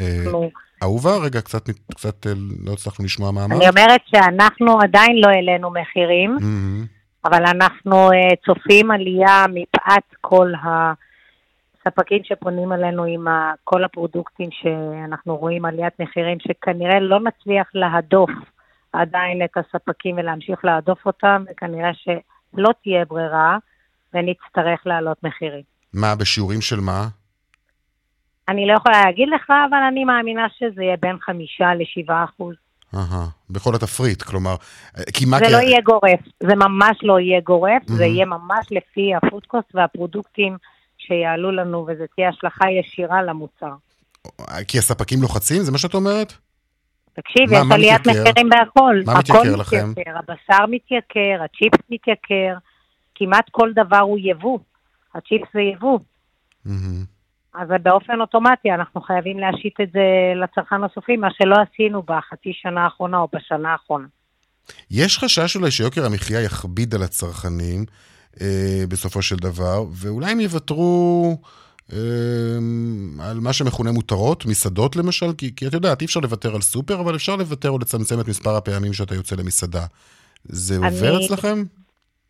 [0.00, 0.50] אנחנו...
[0.82, 2.26] אהובה, רגע, קצת, קצת
[2.64, 3.60] לא הצלחנו לשמוע מה אמרת.
[3.60, 7.01] אני אומרת שאנחנו עדיין לא העלינו מחירים, Mm-hmm.
[7.24, 10.52] אבל אנחנו uh, צופים עלייה מפאת כל
[11.86, 13.26] הספקים שפונים אלינו עם
[13.64, 18.30] כל הפרודוקטים שאנחנו רואים עליית מחירים, שכנראה לא נצליח להדוף
[18.92, 23.58] עדיין את הספקים ולהמשיך להדוף אותם, וכנראה שלא תהיה ברירה
[24.14, 25.62] ונצטרך להעלות מחירים.
[25.94, 27.06] מה, בשיעורים של מה?
[28.48, 32.54] אני לא יכולה להגיד לך, אבל אני מאמינה שזה יהיה בין חמישה לשבעה אחוז.
[32.94, 34.56] אהה, בכל התפריט, כלומר,
[35.12, 35.38] כי מה...
[35.38, 38.04] זה לא יהיה גורף, זה ממש לא יהיה גורף, זה.
[38.04, 40.56] יהיה ממש לפי הפודקוסט והפרודוקטים
[40.98, 43.72] שיעלו לנו, וזו תהיה השלכה ישירה למוצר.
[44.68, 45.62] כי הספקים לוחצים?
[45.62, 46.32] זה מה שאת אומרת?
[47.12, 48.06] תקשיב, יש עליית?
[48.06, 49.00] מחירים בהכל.
[49.06, 49.90] מה מתייקר לכם?
[49.90, 52.54] מתייקר, הבשר מתייקר, הצ'יפס מתייקר,
[53.14, 54.58] כמעט כל דבר הוא יבוא.
[55.14, 55.98] הצ'יפס זה יבוא.
[57.54, 60.00] אז באופן אוטומטי אנחנו חייבים להשית את זה
[60.42, 64.06] לצרכן הסופי, מה שלא עשינו בחצי שנה האחרונה או בשנה האחרונה.
[64.90, 67.84] יש חשש אולי שיוקר המחיה יכביד על הצרכנים
[68.40, 71.36] אה, בסופו של דבר, ואולי הם יוותרו
[71.92, 71.98] אה,
[73.30, 77.00] על מה שמכונה מותרות, מסעדות למשל, כי, כי את יודעת, אי אפשר לוותר על סופר,
[77.00, 79.84] אבל אפשר לוותר או לצמצם את מספר הפעמים שאתה יוצא למסעדה.
[80.44, 81.62] זה אני- עובר אצלכם?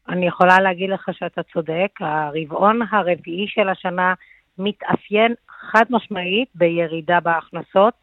[0.09, 4.15] אני יכולה להגיד לך שאתה צודק, הרבעון הרביעי של השנה
[4.59, 7.95] מתאפיין חד משמעית בירידה בהכנסות.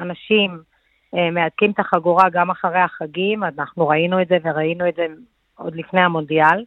[0.00, 0.62] אנשים
[1.14, 5.06] אה, מהדקים את החגורה גם אחרי החגים, אנחנו ראינו את זה וראינו את זה
[5.54, 6.64] עוד לפני המונדיאל,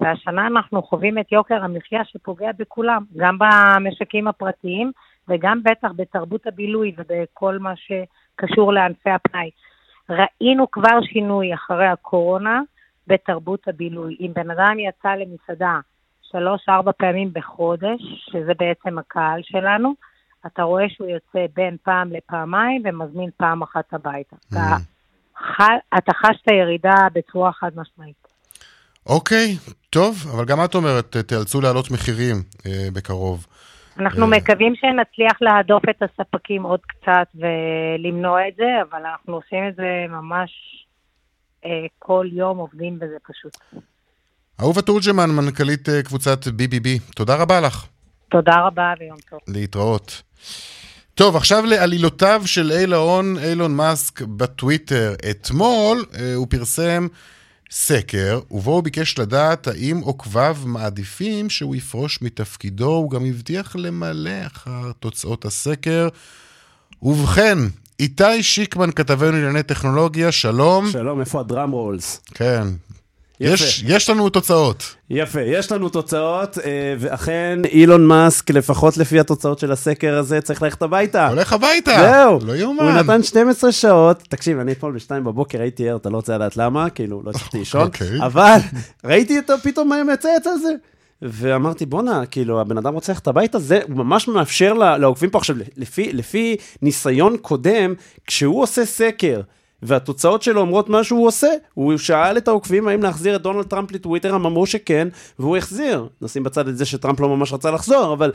[0.00, 4.92] והשנה אנחנו חווים את יוקר המחיה שפוגע בכולם, גם במשקים הפרטיים
[5.28, 9.50] וגם בטח בתרבות הבילוי ובכל מה שקשור לענפי הפנאי.
[10.10, 12.60] ראינו כבר שינוי אחרי הקורונה,
[13.06, 14.16] בתרבות הבילוי.
[14.20, 15.78] אם בן אדם יצא למסעדה
[16.32, 19.94] שלוש-ארבע פעמים בחודש, שזה בעצם הקהל שלנו,
[20.46, 24.36] אתה רואה שהוא יוצא בין פעם לפעמיים ומזמין פעם אחת הביתה.
[24.48, 24.76] אתה,
[25.36, 28.28] ח- אתה חש את הירידה בצורה חד משמעית.
[29.06, 29.56] אוקיי,
[29.90, 32.36] טוב, אבל גם את אומרת, תיאלצו להעלות מחירים
[32.66, 33.46] אה, בקרוב.
[33.98, 34.30] אנחנו אה.
[34.38, 40.04] מקווים שנצליח להדוף את הספקים עוד קצת ולמנוע את זה, אבל אנחנו עושים את זה
[40.08, 40.50] ממש
[41.64, 43.56] אה, כל יום, עובדים בזה פשוט.
[44.60, 47.86] אהובה תורג'מן, מנכ"לית אה, קבוצת BBB, תודה רבה לך.
[48.30, 49.38] תודה רבה ויום טוב.
[49.48, 50.22] להתראות.
[51.14, 55.14] טוב, עכשיו לעלילותיו של אילון, אילון מאסק בטוויטר.
[55.30, 57.06] אתמול אה, הוא פרסם
[57.70, 62.90] סקר, ובו הוא ביקש לדעת האם עוקביו מעדיפים שהוא יפרוש מתפקידו.
[62.90, 66.08] הוא גם הבטיח למלא אחר תוצאות הסקר.
[67.02, 67.58] ובכן,
[68.00, 70.90] איתי שיקמן, כתבנו לענייני טכנולוגיה, שלום.
[70.90, 72.20] שלום, איפה הדראם רולס?
[72.34, 72.64] כן.
[73.40, 74.94] יש, יש לנו תוצאות.
[75.10, 80.62] יפה, יש לנו תוצאות, אה, ואכן אילון מאסק, לפחות לפי התוצאות של הסקר הזה, צריך
[80.62, 81.28] ללכת הביתה.
[81.28, 81.96] הולך הביתה.
[81.98, 82.84] זהו, לא יאומן.
[82.84, 86.56] הוא נתן 12 שעות, תקשיב, אני אתמול בשתיים בבוקר הייתי ער, אתה לא רוצה לדעת
[86.56, 88.18] למה, כאילו, לא הצלחתי לישון, אוקיי.
[88.20, 88.58] אבל
[89.04, 90.72] ראיתי אותו פתאום מצייץ על זה.
[91.22, 96.12] ואמרתי, בואנה, כאילו, הבן אדם רוצה ללכת הביתה, זה ממש מאפשר לעוקבים פה עכשיו, לפי,
[96.12, 97.94] לפי ניסיון קודם,
[98.26, 99.40] כשהוא עושה סקר,
[99.82, 103.92] והתוצאות שלו אומרות מה שהוא עושה, הוא שאל את העוקבים האם להחזיר את דונלד טראמפ
[103.92, 106.08] לטוויטר, הם אמרו שכן, והוא החזיר.
[106.22, 108.32] נשים בצד את זה שטראמפ לא ממש רצה לחזור, אבל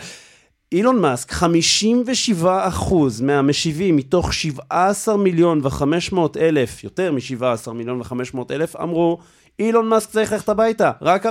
[0.74, 8.76] אילון מאסק, 57 אחוז מהמשיבים מתוך 17 מיליון ו-500 אלף, יותר מ-17 מיליון ו-500 אלף,
[8.76, 9.20] אמרו,
[9.60, 11.30] אילון מאסק צריך ללכת הביתה, רק 43%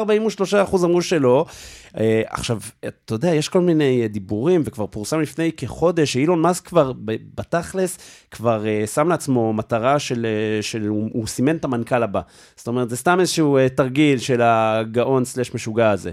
[0.84, 1.44] אמרו שלא.
[1.88, 6.92] Uh, עכשיו, אתה יודע, יש כל מיני דיבורים, וכבר פורסם לפני כחודש, שאילון מאסק כבר,
[7.34, 7.98] בתכלס,
[8.30, 10.26] כבר uh, שם לעצמו מטרה של,
[10.60, 12.20] uh, של הוא, הוא סימן את המנכ"ל הבא.
[12.56, 16.10] זאת אומרת, זה סתם איזשהו uh, תרגיל של הגאון סלש משוגע הזה.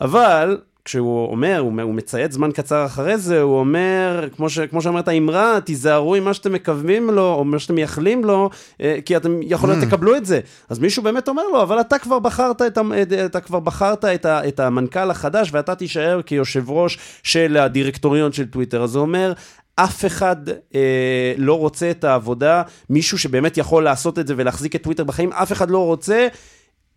[0.00, 0.58] אבל
[0.90, 5.08] כשהוא אומר, הוא, הוא מצייץ זמן קצר אחרי זה, הוא אומר, כמו, ש, כמו שאמרת
[5.08, 8.50] האמרה, תיזהרו עם מה שאתם מקווים לו, או מה שאתם מייחלים לו,
[8.80, 9.86] אה, כי אתם יכול להיות mm.
[9.86, 10.40] תקבלו את זה.
[10.68, 12.78] אז מישהו באמת אומר לו, אבל אתה כבר בחרת את,
[13.24, 18.44] אתה כבר בחרת את, ה, את המנכ"ל החדש, ואתה תישאר כיושב ראש של הדירקטוריון של
[18.44, 18.82] טוויטר.
[18.82, 19.32] אז הוא אומר,
[19.76, 20.36] אף אחד
[20.74, 25.32] אה, לא רוצה את העבודה, מישהו שבאמת יכול לעשות את זה ולהחזיק את טוויטר בחיים,
[25.32, 26.28] אף אחד לא רוצה.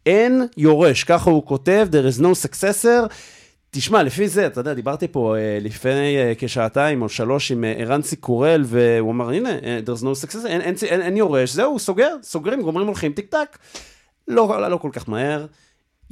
[0.06, 3.14] אין יורש, ככה הוא כותב, there is no successor.
[3.76, 7.82] תשמע, לפי זה, אתה יודע, דיברתי פה uh, לפני uh, כשעתיים או שלוש עם uh,
[7.82, 11.80] ערן סיקורל, והוא אמר, הנה, uh, there's no success, אין, אין, אין, אין יורש, זהו,
[11.80, 13.58] סוגר, סוגרים, גומרים, הולכים, טיק טק.
[14.28, 15.46] לא, לא, לא כל כך מהר.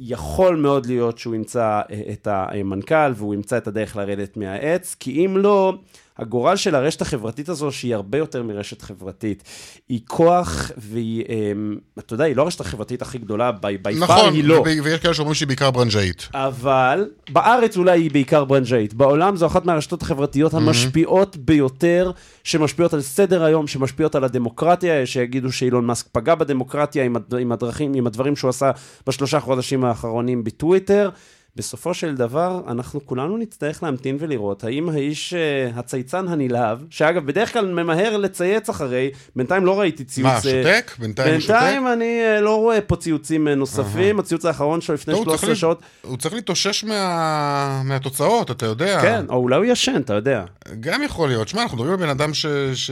[0.00, 1.80] יכול מאוד להיות שהוא ימצא
[2.12, 5.74] את המנכ"ל והוא ימצא את הדרך לרדת מהעץ, כי אם לא,
[6.18, 9.42] הגורל של הרשת החברתית הזו, שהיא הרבה יותר מרשת חברתית,
[9.88, 14.34] היא כוח, והיא, אמ, אתה יודע, היא לא הרשת החברתית הכי גדולה, בי פאר נכון,
[14.34, 14.64] היא לא.
[14.84, 16.28] ויש כאלה שאומרים שהיא בעיקר ברנג'אית.
[16.34, 18.94] אבל בארץ אולי היא בעיקר ברנג'אית.
[18.94, 22.10] בעולם זו אחת מהרשתות החברתיות המשפיעות ביותר,
[22.44, 27.04] שמשפיעות על סדר היום, שמשפיעות על הדמוקרטיה, שיגידו שאילון מאסק פגע בדמוקרטיה.
[27.40, 28.70] עם, הדרכים, עם הדברים שהוא עשה
[29.06, 31.10] בשלושה חודשים האחרונים בטוויטר.
[31.56, 37.52] בסופו של דבר, אנחנו כולנו נצטרך להמתין ולראות האם האיש uh, הצייצן הנלהב, שאגב, בדרך
[37.52, 40.26] כלל ממהר לצייץ אחרי, בינתיים לא ראיתי ציוץ...
[40.26, 40.92] מה, שותק?
[40.98, 41.52] בינתיים שותק?
[41.52, 44.22] בינתיים אני uh, לא רואה פה ציוצים uh, נוספים, uh-huh.
[44.22, 45.82] הציוץ האחרון שלו לפני 13 לא, שעות.
[46.02, 47.82] הוא צריך להתאושש מה...
[47.84, 49.00] מהתוצאות, אתה יודע.
[49.02, 50.44] כן, או אולי הוא ישן, אתה יודע.
[50.80, 51.48] גם יכול להיות.
[51.48, 52.46] שמע, אנחנו מדברים על בן אדם ש...
[52.74, 52.90] ש...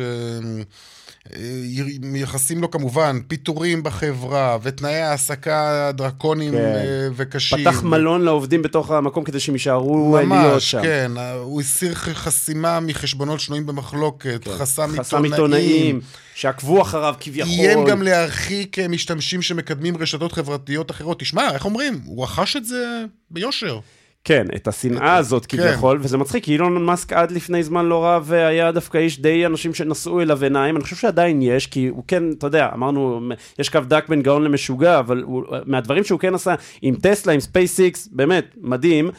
[2.01, 6.59] מייחסים לו כמובן פיטורים בחברה ותנאי העסקה דרקוניים כן.
[6.59, 7.59] אה, וקשים.
[7.59, 10.79] פתח מלון לעובדים בתוך המקום כדי שהם יישארו אה, להיות שם.
[10.79, 11.13] ממש, כן.
[11.43, 14.51] הוא הסיר חסימה מחשבונות שנויים במחלוקת, כן.
[14.51, 16.01] חסם, חסם עיתונאים.
[16.35, 17.53] שעקבו אחריו כביכול.
[17.53, 21.21] איים גם להרחיק אה, משתמשים שמקדמים רשתות חברתיות אחרות.
[21.21, 22.01] תשמע, איך אומרים?
[22.05, 23.79] הוא רכש את זה ביושר.
[24.25, 25.59] כן, את השנאה הזאת כן.
[25.59, 29.47] כביכול, וזה מצחיק, כי אילון מאסק עד לפני זמן לא רב היה דווקא איש די
[29.47, 33.21] אנשים שנשאו אליו עיניים, אני חושב שעדיין יש, כי הוא כן, אתה יודע, אמרנו,
[33.59, 37.41] יש קו דק בין גאון למשוגע, אבל הוא, מהדברים שהוא כן עשה עם טסלה, עם
[37.41, 39.11] ספייסיקס, באמת, מדהים.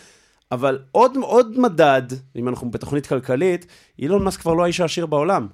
[0.51, 2.01] אבל עוד, עוד מדד,
[2.35, 3.65] אם אנחנו בתוכנית כלכלית,
[3.99, 5.47] אילון מאסק כבר לא האיש העשיר בעולם.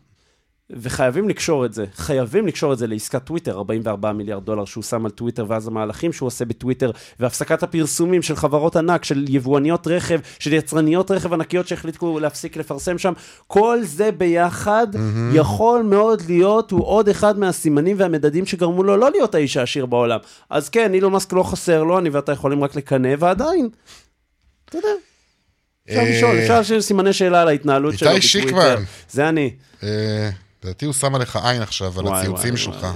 [0.69, 5.06] וחייבים לקשור את זה, חייבים לקשור את זה לעסקת טוויטר, 44 מיליארד דולר שהוא שם
[5.06, 10.19] על טוויטר, ואז המהלכים שהוא עושה בטוויטר, והפסקת הפרסומים של חברות ענק, של יבואניות רכב,
[10.39, 13.13] של יצרניות רכב ענקיות שהחליטו להפסיק לפרסם שם,
[13.47, 14.99] כל זה ביחד mm-hmm.
[15.34, 20.19] יכול מאוד להיות, הוא עוד אחד מהסימנים והמדדים שגרמו לו לא להיות האיש העשיר בעולם.
[20.49, 23.69] אז כן, אילון מאסק לא חסר לו, אני ואתה יכולים רק לקנא, ועדיין,
[24.65, 24.89] אתה יודע.
[25.89, 28.80] אפשר אה, לשאול, אפשר לשאול סימני שאלה על ההתנהלות שלו בטוויטר.
[29.10, 29.51] זה אני.
[30.63, 32.88] לדעתי הוא שם עליך עין עכשיו, על הציוצים שלך.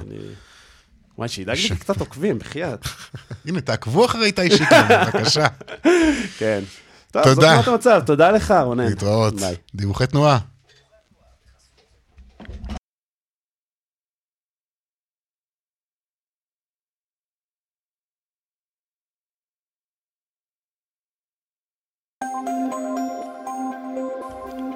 [1.18, 2.80] וואי, שידאג לי קצת עוקבים, בחייאת.
[3.46, 5.46] הנה, תעקבו אחרי איתי שיקמן, בבקשה.
[6.38, 6.62] כן.
[7.10, 7.60] טוב, תודה.
[7.80, 8.84] זאת תודה לך, רונן.
[8.84, 9.34] להתראות.
[9.74, 10.38] דיווחי תנועה.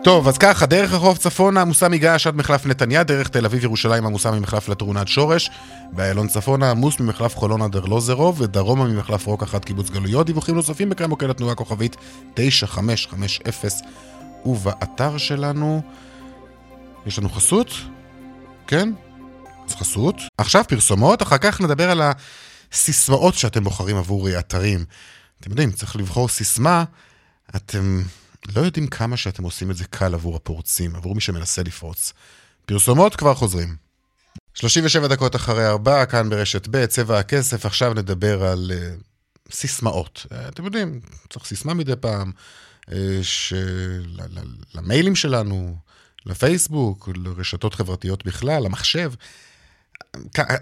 [0.06, 4.06] טוב, אז ככה, דרך רחוב צפונה עמוסה מגעש עד מחלף נתניה, דרך תל אביב ירושלים
[4.06, 5.50] עמוסה ממחלף לטרון עד שורש,
[5.92, 10.26] באיילון צפונה עמוס ממחלף חולון עד ארלוזרוב, ודרומה ממחלף רוק אחת קיבוץ גלויות.
[10.26, 11.96] דיווחים נוספים בכאן מוקד התנועה כוכבית
[12.34, 13.86] 9550
[14.44, 15.82] ובאתר שלנו
[17.06, 17.70] יש לנו חסות?
[18.66, 18.92] כן?
[19.68, 20.16] אז חסות.
[20.38, 22.02] עכשיו פרסומות, אחר כך נדבר על
[22.72, 24.84] הסיסמאות שאתם בוחרים עבור אתרים.
[25.40, 26.84] אתם יודעים, צריך לבחור סיסמה,
[27.56, 28.02] אתם...
[28.54, 32.12] לא יודעים כמה שאתם עושים את זה קל עבור הפורצים, עבור מי שמנסה לפרוץ.
[32.66, 33.76] פרסומות כבר חוזרים.
[34.54, 39.02] 37 דקות אחרי ארבע, כאן ברשת ב', צבע הכסף, עכשיו נדבר על uh,
[39.52, 40.26] סיסמאות.
[40.28, 42.32] Uh, אתם יודעים, צריך סיסמה מדי פעם,
[42.82, 44.20] uh, של...
[44.74, 45.76] למיילים שלנו,
[46.26, 49.12] לפייסבוק, לרשתות חברתיות בכלל, למחשב.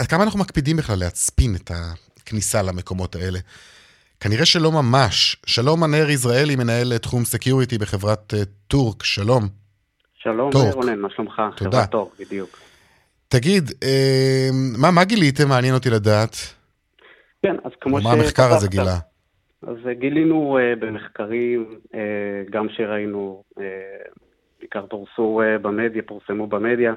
[0.08, 3.38] כמה אנחנו מקפידים בכלל להצפין את הכניסה למקומות האלה?
[4.24, 5.36] כנראה שלא ממש.
[5.46, 9.42] שלום ענר יזרעאלי, מנהל תחום security בחברת אה, טורק, שלום.
[10.14, 10.74] שלום, טורק.
[10.74, 11.42] רונן, מה שלומך?
[11.56, 11.70] תודה.
[11.70, 12.58] חברת טורק, בדיוק.
[13.28, 15.48] תגיד, אה, מה, מה גיליתם?
[15.48, 16.36] מעניין אותי לדעת.
[17.42, 18.04] כן, אז כמו ש...
[18.04, 18.98] מה המחקר הזה גילה?
[19.62, 21.96] אז גילינו uh, במחקרים, uh,
[22.50, 23.62] גם שראינו, uh,
[24.60, 26.94] בעיקר פורסו uh, במדיה, פורסמו במדיה,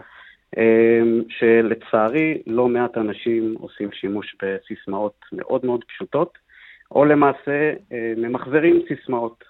[1.30, 6.47] שלצערי לא מעט אנשים עושים שימוש בסיסמאות מאוד מאוד פשוטות,
[6.92, 7.72] או למעשה
[8.18, 9.44] ממחזרים סיסמאות,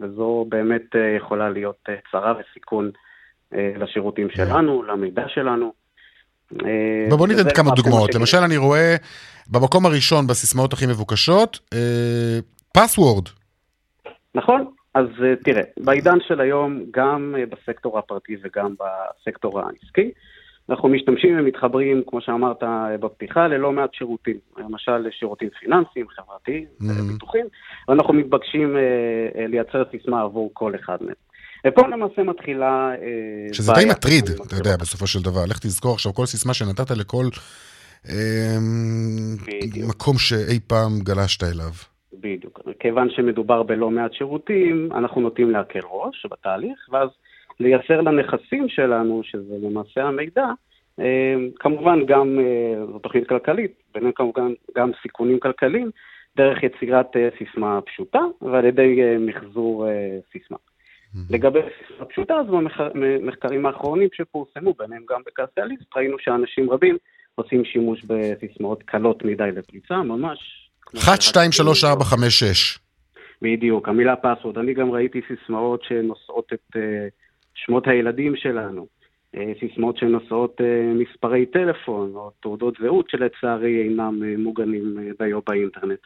[0.00, 0.82] וזו באמת
[1.16, 2.90] יכולה להיות צרה וסיכון
[3.52, 5.72] לשירותים שלנו, למידע שלנו.
[7.12, 8.14] ובוא ניתן כמה דוגמאות.
[8.14, 8.96] למשל, אני רואה
[9.50, 11.58] במקום הראשון בסיסמאות הכי מבוקשות,
[12.72, 13.28] פסוורד.
[14.34, 15.06] נכון, אז
[15.44, 20.10] תראה, בעידן של היום, גם בסקטור הפרטי וגם בסקטור העסקי,
[20.70, 22.62] אנחנו משתמשים ומתחברים, כמו שאמרת
[23.00, 24.36] בפתיחה, ללא מעט שירותים.
[24.58, 26.64] למשל, שירותים פיננסיים, חברתיים,
[27.12, 27.46] ביטוחים,
[27.88, 28.76] ואנחנו מתבקשים
[29.48, 31.14] לייצר סיסמה עבור כל אחד מהם.
[31.66, 32.92] ופה למעשה מתחילה...
[33.52, 35.44] שזה די מטריד, אתה יודע, בסופו של דבר.
[35.48, 37.24] לך תזכור עכשיו כל סיסמה שנתת לכל
[39.88, 41.72] מקום שאי פעם גלשת אליו.
[42.12, 42.60] בדיוק.
[42.80, 47.08] כיוון שמדובר בלא מעט שירותים, אנחנו נוטים להקל ראש בתהליך, ואז
[47.60, 50.46] לייצר לנכסים שלנו, שזה למעשה המידע,
[51.58, 52.38] כמובן גם,
[52.92, 55.90] זו תוכנית כלכלית, ביניהם כמובן גם סיכונים כלכליים,
[56.36, 57.06] דרך יצירת
[57.38, 59.86] סיסמה פשוטה ועל ידי מחזור
[60.32, 60.56] סיסמה.
[61.30, 62.46] לגבי סיסמה פשוטה, אז
[62.94, 66.96] במחקרים האחרונים שפורסמו, ביניהם גם בקרסיאליסט, ראינו שאנשים רבים
[67.34, 70.38] עושים שימוש בסיסמאות קלות מדי לפריצה, ממש.
[70.98, 72.78] 1, 2, 3, 4, 5, 6.
[73.42, 74.58] בדיוק, המילה פסוורד.
[74.58, 76.76] אני גם ראיתי סיסמאות שנושאות את
[77.54, 78.86] שמות הילדים שלנו,
[79.60, 80.60] סיסמאות שנושאות
[80.94, 85.98] מספרי טלפון או תעודות זהות שלצערי אינם מוגנים דיו באינטרנט.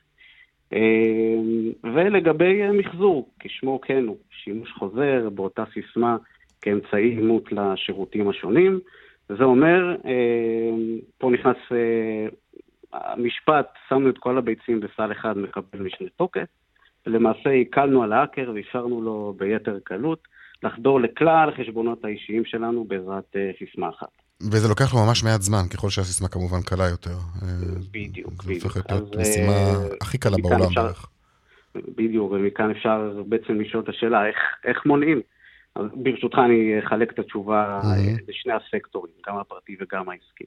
[1.84, 6.16] ולגבי מחזור, כשמו כן הוא, שימוש חוזר באותה סיסמה
[6.62, 8.80] כאמצעי אימות לשירותים השונים.
[9.28, 9.96] זה אומר,
[11.18, 11.56] פה נכנס
[12.92, 16.46] המשפט, שמנו את כל הביצים בסל אחד, מקבל משנה תוקף,
[17.06, 20.28] ולמעשה הקלנו על האקר ואפשרנו לו ביתר קלות
[20.62, 24.08] לחדור לכלל החשבונות האישיים שלנו בעזרת סיסמה אחת.
[24.40, 27.16] וזה לוקח לו ממש מעט זמן, ככל שהסיסמה כמובן קלה יותר.
[27.90, 28.44] בדיוק, בדיוק.
[28.44, 29.52] זה הופך להיות משימה
[30.00, 31.06] הכי קלה בעולם בערך.
[31.74, 35.20] בדיוק, ומכאן אפשר בעצם לשאול את השאלה, איך, איך מונעים?
[35.74, 37.80] אז ברשותך אני אחלק את התשובה
[38.28, 40.44] לשני הסקטורים, גם הפרטי וגם העסקי.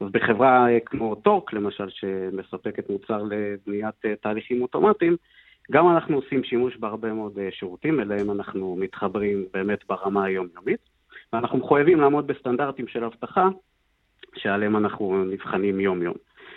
[0.00, 5.16] אז בחברה כמו טורק, למשל, שמספקת מוצר לבניית תהליכים אוטומטיים,
[5.70, 10.80] גם אנחנו עושים שימוש בהרבה מאוד שירותים, אליהם אנחנו מתחברים באמת ברמה היומיומית,
[11.32, 13.48] ואנחנו מחויבים לעמוד בסטנדרטים של אבטחה,
[14.36, 16.14] שעליהם אנחנו נבחנים יום-יום.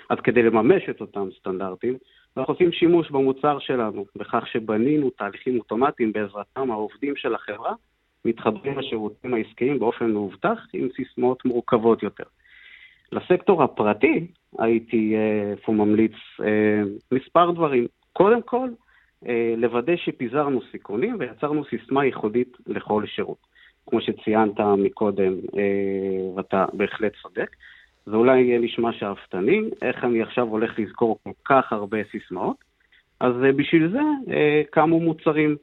[0.10, 1.98] אז כדי לממש את אותם סטנדרטים,
[2.38, 7.74] אנחנו עושים שימוש במוצר שלנו, בכך שבנינו תהליכים אוטומטיים בעזרתם העובדים של החברה,
[8.26, 12.24] מתחברים לשירותים העסקיים באופן מאובטח עם סיסמאות מורכבות יותר.
[13.12, 14.28] לסקטור הפרטי
[14.60, 15.16] הייתי
[15.66, 16.12] פה ממליץ
[17.12, 17.88] מספר דברים.
[18.14, 18.70] קודם כל,
[19.58, 23.58] לוודא שפיזרנו סיכונים ויצרנו סיסמה ייחודית לכל שירות.
[23.90, 25.34] כמו שציינת מקודם,
[26.36, 27.56] ואתה בהחלט צודק.
[28.06, 32.58] זה אולי יהיה נשמע שאפתני, איך אני עכשיו הולך לזכור כל כך הרבה סיסמאות.
[33.20, 34.02] אז בשביל זה
[34.72, 35.56] קמו מוצרים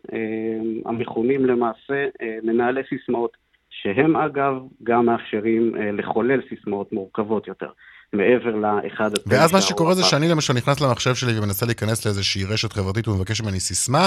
[0.87, 2.07] המכונים למעשה
[2.43, 3.37] מנהלי סיסמאות,
[3.71, 7.71] שהם אגב גם מאפשרים לחולל סיסמאות מורכבות יותר.
[8.15, 9.11] מעבר לאחד...
[9.27, 13.43] ואז מה שקורה זה שאני למשל נכנס למחשב שלי ומנסה להיכנס לאיזושהי רשת חברתית ומבקש
[13.43, 14.07] ממני סיסמה,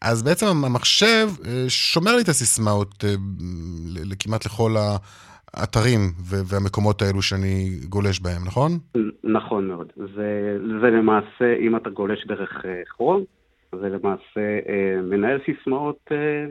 [0.00, 1.28] אז בעצם המחשב
[1.68, 3.04] שומר לי את הסיסמאות
[4.18, 4.74] כמעט לכל
[5.54, 8.78] האתרים והמקומות האלו שאני גולש בהם, נכון?
[9.24, 9.92] נכון מאוד.
[9.96, 12.64] זה, זה למעשה, אם אתה גולש דרך
[12.96, 13.24] כרום,
[13.74, 14.40] זה למעשה
[15.02, 16.10] מנהל סיסמאות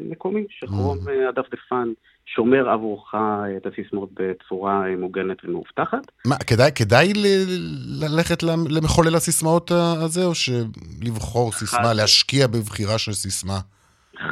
[0.10, 0.98] מקומי, שכרום
[1.30, 1.90] הדפדפן
[2.26, 3.14] שומר עבורך
[3.58, 6.12] את הסיסמאות בצורה מוגנת ומאובטחת.
[6.26, 11.96] מה, כדאי, כדאי ל- ללכת למחולל הסיסמאות הזה, או שלבחור סיסמה, חד...
[11.96, 13.60] להשקיע בבחירה של סיסמה?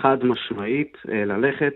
[0.01, 1.73] חד משמעית, ללכת.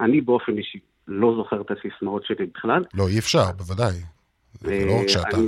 [0.00, 0.78] אני באופן אישי
[1.08, 2.84] לא זוכר את הסיסמאות שלי בכלל.
[2.94, 3.94] לא, אי אפשר, בוודאי.
[4.52, 5.36] זה לא רק שאתה.
[5.36, 5.46] אני,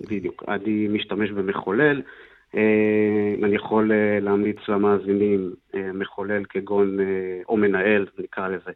[0.00, 0.42] בדיוק.
[0.48, 2.02] אני משתמש במחולל.
[3.44, 5.54] אני יכול להמליץ למאזינים
[5.94, 6.98] מחולל כגון,
[7.48, 8.70] או מנהל, נקרא לזה.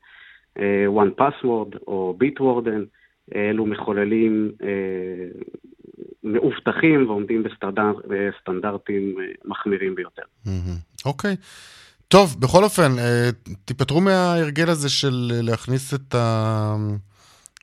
[0.88, 2.84] one password או bitwarden,
[3.34, 4.52] אלו מחוללים
[6.24, 10.22] מאובטחים ועומדים בסטנדרט, בסטנדרטים מחמירים ביותר.
[11.04, 11.36] אוקיי.
[12.08, 12.92] טוב, בכל אופן,
[13.64, 16.76] תיפטרו מההרגל הזה של להכניס את ה...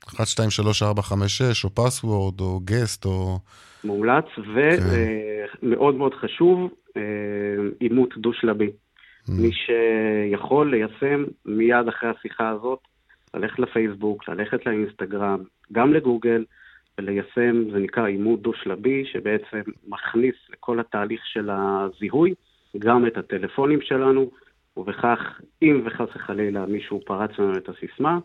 [0.08, 3.38] 1, 2, 3, 4, 5, 6, או password, או guest, או...
[3.84, 4.24] מומלץ,
[4.54, 6.70] ומאוד מאוד חשוב,
[7.80, 8.70] אימות דו-שלבי.
[9.28, 12.78] מי שיכול ליישם מיד אחרי השיחה הזאת,
[13.34, 15.38] ללכת לפייסבוק, ללכת לאינסטגרם,
[15.72, 16.44] גם לגוגל,
[16.98, 22.34] וליישם, זה נקרא אימות דו-שלבי, שבעצם מכניס לכל התהליך של הזיהוי
[22.78, 24.30] גם את הטלפונים שלנו,
[24.76, 28.18] ובכך, אם וחס וחלילה מישהו פרץ לנו את הסיסמה,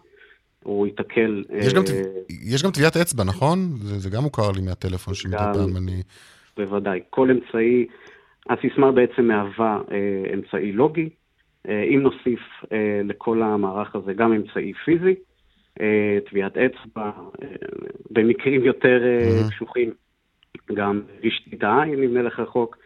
[0.63, 1.43] הוא ייתקל...
[1.53, 1.83] יש, גם,
[2.29, 3.57] יש גם טביעת אצבע, נכון?
[3.81, 6.01] זה, זה גם מוכר לי מהטלפון שלי מדי פעם, אני...
[6.57, 6.99] בוודאי.
[7.09, 7.85] כל אמצעי,
[8.49, 11.09] הסיסמה בעצם מהווה אה, אמצעי לוגי.
[11.67, 12.39] אה, אם נוסיף
[12.71, 15.15] אה, לכל המערך הזה גם אמצעי פיזי,
[15.81, 17.47] אה, טביעת אצבע, אה,
[18.11, 19.91] במקרים יותר אה, קשוחים,
[20.73, 22.77] גם רשתית העין, אם נלך רחוק,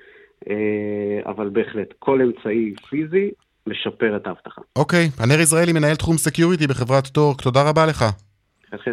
[0.49, 3.31] אה, אבל בהחלט, כל אמצעי פיזי
[3.67, 4.61] משפר את האבטחה.
[4.75, 5.23] אוקיי, okay.
[5.23, 8.05] ענר יזרעאלי, מנהל תחום security בחברת טורק, תודה רבה לך.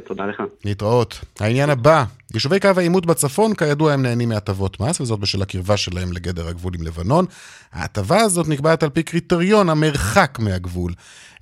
[0.07, 0.43] תודה לך.
[0.65, 1.21] להתראות.
[1.41, 2.05] העניין הבא,
[2.35, 6.75] יישובי קו העימות בצפון, כידוע, הם נהנים מהטבות מס, וזאת בשל הקרבה שלהם לגדר הגבול
[6.75, 7.25] עם לבנון.
[7.73, 10.93] ההטבה הזאת נקבעת על פי קריטריון המרחק מהגבול.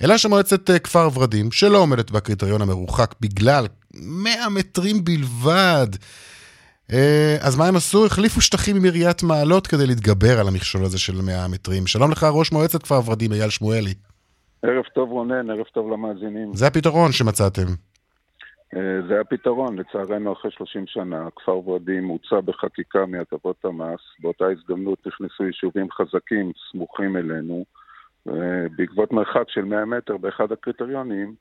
[0.03, 5.89] אלא שמועצת אה, כפר ורדים, שלא עומדת בקריטריון המרוחק בגלל 100 מטרים בלבד,
[7.47, 8.07] אז מה הם עשו?
[8.07, 11.87] החליפו שטחים עם עיריית מעלות כדי להתגבר על המכשול הזה של 100 מטרים.
[11.87, 13.95] שלום לך, ראש מועצת כפר ורדים, אייל שמואלי.
[14.63, 16.55] ערב טוב רונן, ערב טוב למאזינים.
[16.55, 17.67] זה הפתרון שמצאתם.
[18.77, 25.07] אה, זה הפתרון, לצערנו אחרי 30 שנה, כפר ורדים הוצא בחקיקה מהטבות המס, באותה הזדמנות
[25.07, 27.65] נכנסו יישובים חזקים סמוכים אלינו,
[28.29, 31.35] אה, בעקבות מרחק של 100 מטר באחד הקריטריונים,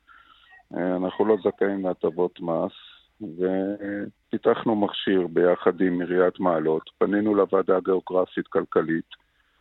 [0.73, 9.09] אנחנו לא זכאים להטבות מס, ופיתחנו מכשיר ביחד עם עיריית מעלות, פנינו לוועדה הגיאוגרפית-כלכלית,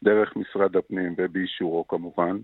[0.03, 2.39] דרך משרד הפנים ובאישורו כמובן,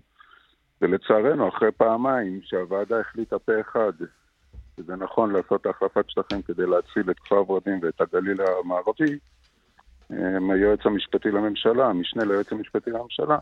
[0.81, 3.93] ולצערנו, אחרי פעמיים שהוועדה החליטה פה אחד
[4.77, 9.19] שזה נכון לעשות החלפת שטחים כדי להציל את כפר ורדים ואת הגליל המערבי,
[10.53, 13.37] היועץ המשפטי לממשלה, המשנה ליועץ המשפטי לממשלה,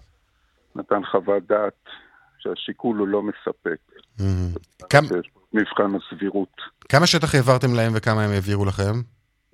[0.76, 1.90] נתן חוות דעת
[2.38, 3.78] שהשיקול הוא לא מספק.
[4.90, 5.08] כמה...
[5.54, 6.62] מבחן הסבירות.
[6.90, 8.94] כמה שטח העברתם להם וכמה הם העבירו לכם?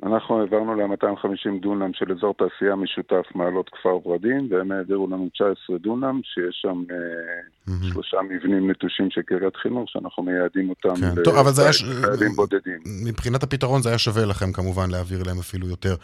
[0.04, 5.30] אנחנו העברנו להם 250 דונם של אזור תעשייה משותף מעלות כפר ורדים, והם העבירו לנו
[5.34, 7.92] 19 דונם, שיש שם mm-hmm.
[7.92, 11.24] שלושה מבנים נטושים של קריית חינוך, שאנחנו מייעדים אותם כן.
[11.24, 11.72] טוב, אבל זה היה...
[11.72, 12.80] לחיילים בודדים.
[13.08, 15.96] מבחינת הפתרון זה היה שווה לכם כמובן להעביר להם אפילו יותר.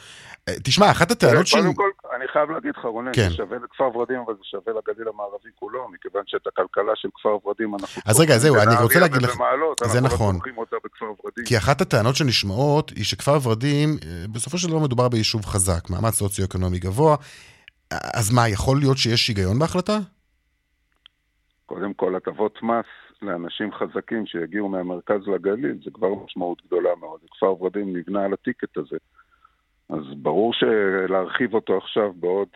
[0.47, 1.57] אה, תשמע, אחת הטענות של...
[1.57, 1.89] קודם כל,
[2.23, 3.29] אני חייב להגיד לך, רונן, כן.
[3.29, 7.37] זה שווה לכפר ורדים, אבל זה שווה לגליל המערבי כולו, מכיוון שאת הכלכלה של כפר
[7.47, 8.01] ורדים אנחנו...
[8.05, 9.31] אז רגע, זהו, אני רוצה להגיד לך...
[9.83, 10.35] זה לא נכון.
[11.45, 16.09] כי אחת הטענות שנשמעות היא שכפר ורדים, אה, בסופו של דבר מדובר ביישוב חזק, מעמד
[16.09, 17.15] סוציו-אקונומי גבוה,
[17.91, 19.97] אז מה, יכול להיות שיש היגיון בהחלטה?
[21.65, 22.85] קודם כל, הטבות מס
[23.21, 27.19] לאנשים חזקים שיגיעו מהמרכז לגליל, זה כבר משמעות גדולה מאוד.
[27.31, 28.97] כפר ורדים נבנה על הטיקט הזה.
[29.89, 32.47] אז ברור שלהרחיב אותו עכשיו בעוד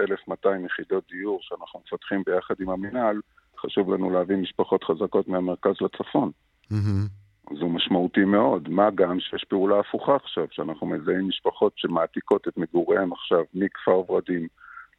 [0.00, 3.20] 1,200 אה, יחידות דיור שאנחנו מפתחים ביחד עם המינהל,
[3.60, 6.30] חשוב לנו להביא משפחות חזקות מהמרכז לצפון.
[6.72, 7.54] Mm-hmm.
[7.58, 8.68] זה משמעותי מאוד.
[8.68, 14.46] מה גם שיש פעולה הפוכה עכשיו, שאנחנו מזהים משפחות שמעתיקות את מגוריהם עכשיו מכפר ורדים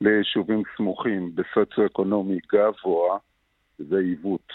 [0.01, 3.17] ליישובים סמוכים בסוציו-אקונומי גבוה,
[3.79, 4.53] זה עיוות.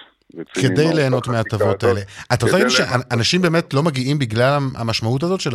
[0.55, 2.01] כדי ליהנות מההטבות האלה.
[2.35, 5.51] אתה רוצה להגיד שאנשים באמת לא מגיעים בגלל המשמעות הזאת של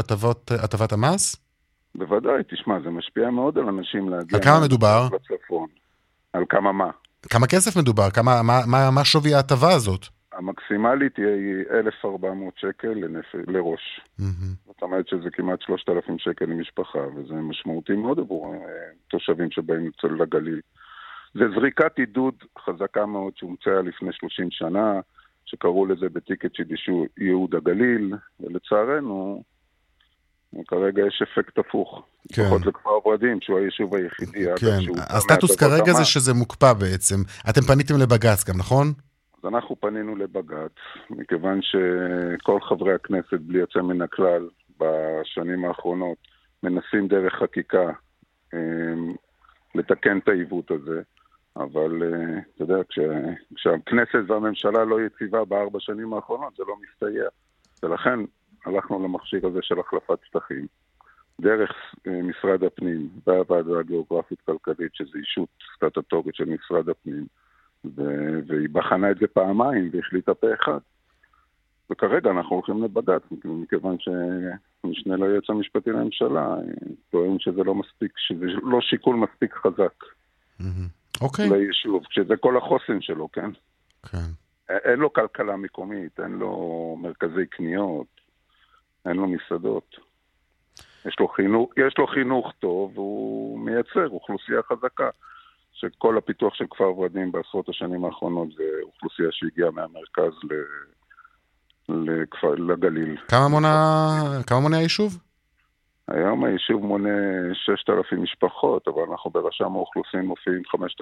[0.64, 1.49] הטבת המס?
[1.96, 4.38] בוודאי, תשמע, זה משפיע מאוד על אנשים להגיע...
[4.38, 5.08] על כמה מדובר?
[5.14, 5.68] לצפון.
[6.34, 6.90] על כמה מה?
[7.30, 8.10] כמה כסף מדובר?
[8.10, 10.06] כמה, מה, מה, מה שווי ההטבה הזאת?
[10.34, 13.36] המקסימלית היא 1,400 שקל לנפ...
[13.48, 14.02] לראש.
[14.20, 14.24] Mm-hmm.
[14.68, 18.60] זאת אומרת שזה כמעט 3,000 שקל למשפחה, וזה משמעותי מאוד עבור אה,
[19.08, 20.62] תושבים שבאים לגליל.
[21.34, 22.34] זה זריקת עידוד
[22.66, 25.00] חזקה מאוד שהומצאה לפני 30 שנה,
[25.46, 26.64] שקראו לזה בטיקט של
[27.18, 29.44] ייעוד הגליל, ולצערנו,
[30.68, 32.04] כרגע יש אפקט הפוך.
[32.34, 32.42] כן.
[32.42, 34.46] לפחות לכפר ורדים, שהוא היישוב היחידי.
[34.60, 37.16] כן, הסטטוס כרגע זה שזה מוקפא בעצם.
[37.50, 38.88] אתם פניתם לבג"ץ גם, נכון?
[39.38, 40.72] אז אנחנו פנינו לבג"ץ,
[41.10, 46.18] מכיוון שכל חברי הכנסת, בלי יוצא מן הכלל, בשנים האחרונות,
[46.64, 47.92] מנסים דרך חקיקה
[48.54, 49.14] אמ,
[49.76, 51.02] לתקן את העיוות הזה.
[51.56, 53.00] אבל אה, אתה יודע, כש,
[53.56, 57.30] כשהכנסת והממשלה לא יציבה בארבע שנים האחרונות, זה לא מסתייע.
[57.84, 58.20] ולכן
[58.66, 60.68] הלכנו למכשיר הזה של החלפת שטחים,
[61.42, 61.72] דרך
[62.08, 67.26] אה, משרד הפנים והוועדה הגיאוגרפית-כלכלית, שזו אישות סטטוטורית של משרד הפנים,
[67.86, 70.80] ו- והיא בחנה את זה פעמיים והחליטה פה אחד.
[71.92, 76.62] וכרגע אנחנו הולכים לבג"ץ, מכיוון שמשנה ליועץ המשפטי לממשלה אה,
[77.10, 80.04] טוען שזה לא מספיק, שזה לא שיקול מספיק חזק.
[81.22, 81.50] אוקיי.
[81.50, 83.50] ליישוב, שזה כל החוסן שלו, כן?
[84.12, 84.18] כן.
[84.70, 88.19] אין לו כלכלה מקומית, אין לו מרכזי קניות,
[89.06, 89.96] אין לו מסעדות.
[91.06, 95.10] יש לו חינוך, יש לו חינוך טוב, והוא מייצר אוכלוסייה חזקה.
[95.74, 100.54] שכל הפיתוח של כפר ורדים בעשרות השנים האחרונות זה אוכלוסייה שהגיעה מהמרכז ל...
[101.90, 103.18] לכפר, לגליל.
[103.28, 105.18] כמה מונה, כמה מונה היישוב?
[106.08, 107.10] היום היישוב מונה
[107.54, 110.96] 6,000 משפחות, אבל אנחנו ברשם האוכלוסין מופיעים 5,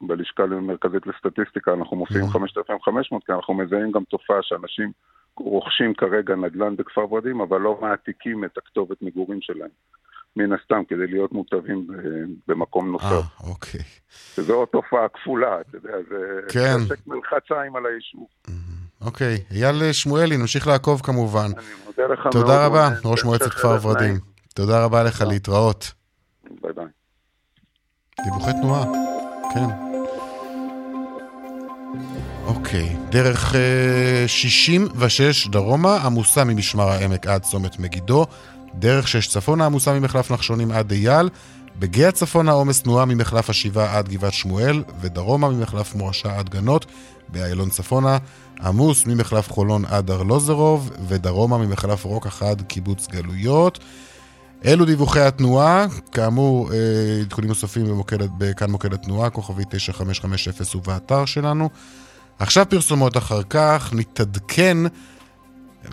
[0.00, 4.92] בלשכה המרכזית לסטטיסטיקה אנחנו מופיעים 5,500, כי אנחנו מזהים גם תופעה שאנשים
[5.40, 9.70] רוכשים כרגע נדל"ן בכפר ורדים, אבל לא מעתיקים את הכתובת מגורים שלהם.
[10.36, 11.86] מן הסתם, כדי להיות מוטבים
[12.48, 13.04] במקום נוסף.
[13.04, 13.80] אה, אוקיי.
[14.34, 16.40] שזו עוד תופעה כפולה, אתה יודע, זה...
[16.52, 16.78] כן.
[16.88, 18.26] זה מלחציים על היישוב.
[19.00, 19.36] אוקיי.
[19.50, 21.46] אייל שמואלי, נמשיך לעקוב כמובן.
[21.56, 22.32] אני מודה לך מאוד.
[22.32, 22.88] תודה רבה.
[23.04, 24.14] ראש מועצת כפר ורדים.
[24.54, 25.92] תודה רבה לך, להתראות.
[26.62, 26.84] ביי ביי.
[28.24, 28.84] דיווחי תנועה,
[29.54, 29.87] כן.
[32.48, 38.26] אוקיי, דרך אה, 66 דרומה, עמוסה ממשמר העמק עד צומת מגידו,
[38.74, 41.28] דרך 6 צפונה, עמוסה ממחלף נחשונים עד אייל,
[41.78, 46.86] בגאה צפונה עומס תנועה ממחלף השבעה עד גבעת שמואל, ודרומה ממחלף מורשה עד גנות,
[47.28, 48.18] באיילון צפונה,
[48.60, 53.78] עמוס ממחלף חולון עד ארלוזרוב, ודרומה ממחלף רוקח עד קיבוץ גלויות.
[54.64, 56.76] אלו דיווחי התנועה, כאמור, אה,
[57.20, 61.68] עדכונים נוספים במוקד, בכאן מוקד התנועה, כוכבי 9550 ובאתר שלנו.
[62.38, 64.76] עכשיו פרסומות אחר כך, נתעדכן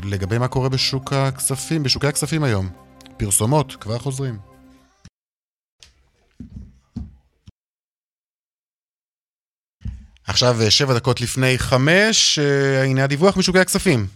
[0.03, 2.69] לגבי מה קורה בשוק הכספים, בשוקי הכספים היום.
[3.17, 4.37] פרסומות, כבר חוזרים.
[10.27, 14.07] עכשיו שבע דקות לפני חמש, אה, הנה הדיווח משוקי הכספים.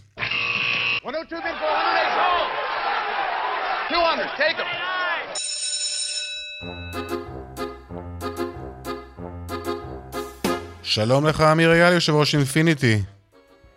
[10.90, 12.96] שלום לך, אמיר אייל, יושב ראש אינפיניטי.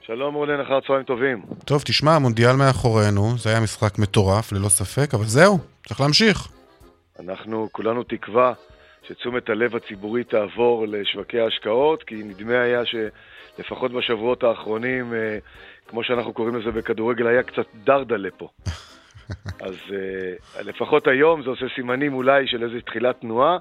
[0.02, 1.42] שלום רונן, אחר צהריים טובים.
[1.66, 5.58] טוב, תשמע, המונדיאל מאחורינו, זה היה משחק מטורף, ללא ספק, אבל זהו,
[5.88, 6.48] צריך להמשיך.
[7.20, 8.54] אנחנו כולנו תקווה
[9.08, 15.38] שתשומת הלב הציבורית תעבור לשווקי ההשקעות, כי נדמה היה שלפחות בשבועות האחרונים, אה,
[15.88, 18.50] כמו שאנחנו קוראים לזה בכדורגל, היה קצת דרדלה פה.
[19.68, 23.58] אז אה, לפחות היום זה עושה סימנים אולי של איזו תחילת תנועה.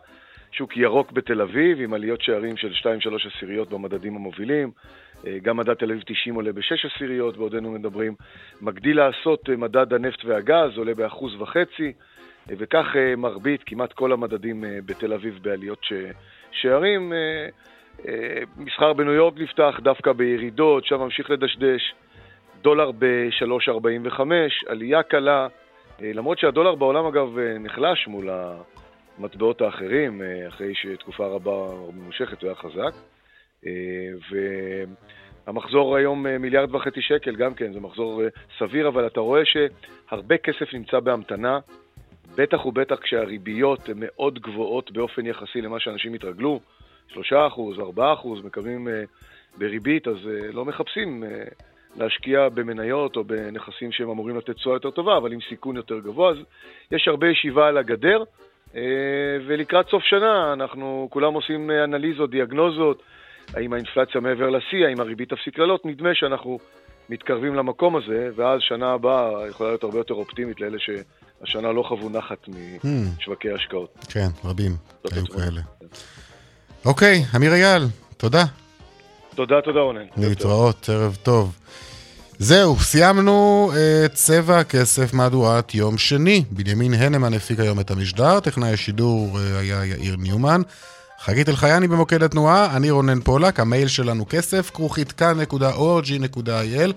[0.52, 4.70] שוק ירוק בתל אביב, עם עליות שערים של 2-3 עשיריות במדדים המובילים.
[5.26, 8.14] אה, גם מדד תל אביב 90 עולה ב-6 עשיריות, בעודנו מדברים.
[8.60, 11.92] מגדיל לעשות אה, מדד הנפט והגז, עולה באחוז וחצי,
[12.50, 12.86] אה, וכך
[13.16, 15.92] מרבית, כמעט כל המדדים בתל אביב בעליות ש...
[16.50, 17.12] שערים.
[18.56, 21.94] מסחר בניו יורק נפתח דווקא בירידות, שם ממשיך לדשדש.
[22.62, 24.20] דולר ב-3.45,
[24.66, 25.48] עלייה קלה,
[26.00, 28.30] למרות שהדולר בעולם אגב נחלש מול
[29.18, 32.94] המטבעות האחרים, אה, אחרי שתקופה רבה ממושכת הוא היה חזק.
[33.66, 33.72] אה,
[35.46, 38.22] והמחזור היום אה, מיליארד וחצי שקל, גם כן, זה מחזור
[38.58, 41.58] סביר, אבל אתה רואה שהרבה כסף נמצא בהמתנה,
[42.36, 46.60] בטח ובטח כשהריביות הן מאוד גבוהות באופן יחסי למה שאנשים התרגלו,
[47.08, 47.18] 3%,
[47.96, 48.00] 4%
[48.44, 48.88] מקבלים
[49.58, 50.16] בריבית, אז
[50.52, 51.24] לא מחפשים
[51.96, 56.30] להשקיע במניות או בנכסים שהם אמורים לתת תשואה יותר טובה, אבל עם סיכון יותר גבוה,
[56.30, 56.36] אז
[56.90, 58.24] יש הרבה ישיבה על הגדר,
[59.46, 63.02] ולקראת סוף שנה אנחנו כולם עושים אה, אנליזות, דיאגנוזות,
[63.54, 66.58] האם האינפלציה מעבר לשיא, האם הריבית תפסיק לעלות, נדמה שאנחנו
[67.08, 72.08] מתקרבים למקום הזה, ואז שנה הבאה יכולה להיות הרבה יותר אופטימית לאלה שהשנה לא חוו
[72.08, 72.48] נחת
[73.18, 74.06] משווקי ההשקעות.
[74.10, 74.72] כן, רבים,
[75.12, 75.60] היו כאלה.
[76.84, 77.82] אוקיי, אמיר אייל,
[78.16, 78.44] תודה.
[79.34, 80.06] תודה, תודה רונן.
[80.16, 81.58] להתראות, ערב טוב.
[82.44, 83.72] זהו, סיימנו
[84.04, 86.44] את צבע הכסף מהדורת יום שני.
[86.50, 90.62] בנימין הנמן הפיק היום את המשדר, טכנאי השידור אה, היה יאיר ניומן.
[91.24, 96.92] חגית אלחייני במוקד התנועה, אני רונן פולק, המייל שלנו כסף, כרוכית כאן.org.il.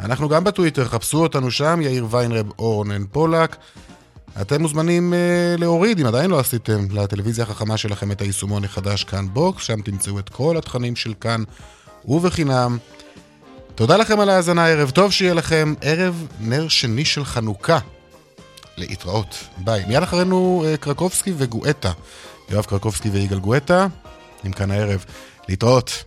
[0.00, 3.56] אנחנו גם בטוויטר, חפשו אותנו שם, יאיר ויינרב או רונן פולק.
[4.40, 9.26] אתם מוזמנים uh, להוריד, אם עדיין לא עשיתם, לטלוויזיה החכמה שלכם את היישומון החדש כאן
[9.32, 11.42] בוקס, שם תמצאו את כל התכנים של כאן
[12.04, 12.78] ובחינם.
[13.74, 17.78] תודה לכם על ההאזנה, ערב טוב שיהיה לכם, ערב נר שני של חנוכה.
[18.76, 19.84] להתראות, ביי.
[19.86, 21.92] מיד אחרינו uh, קרקובסקי וגואטה.
[22.50, 23.86] יואב קרקובסקי ויגאל גואטה,
[24.44, 25.04] עם כאן הערב.
[25.48, 26.04] להתראות.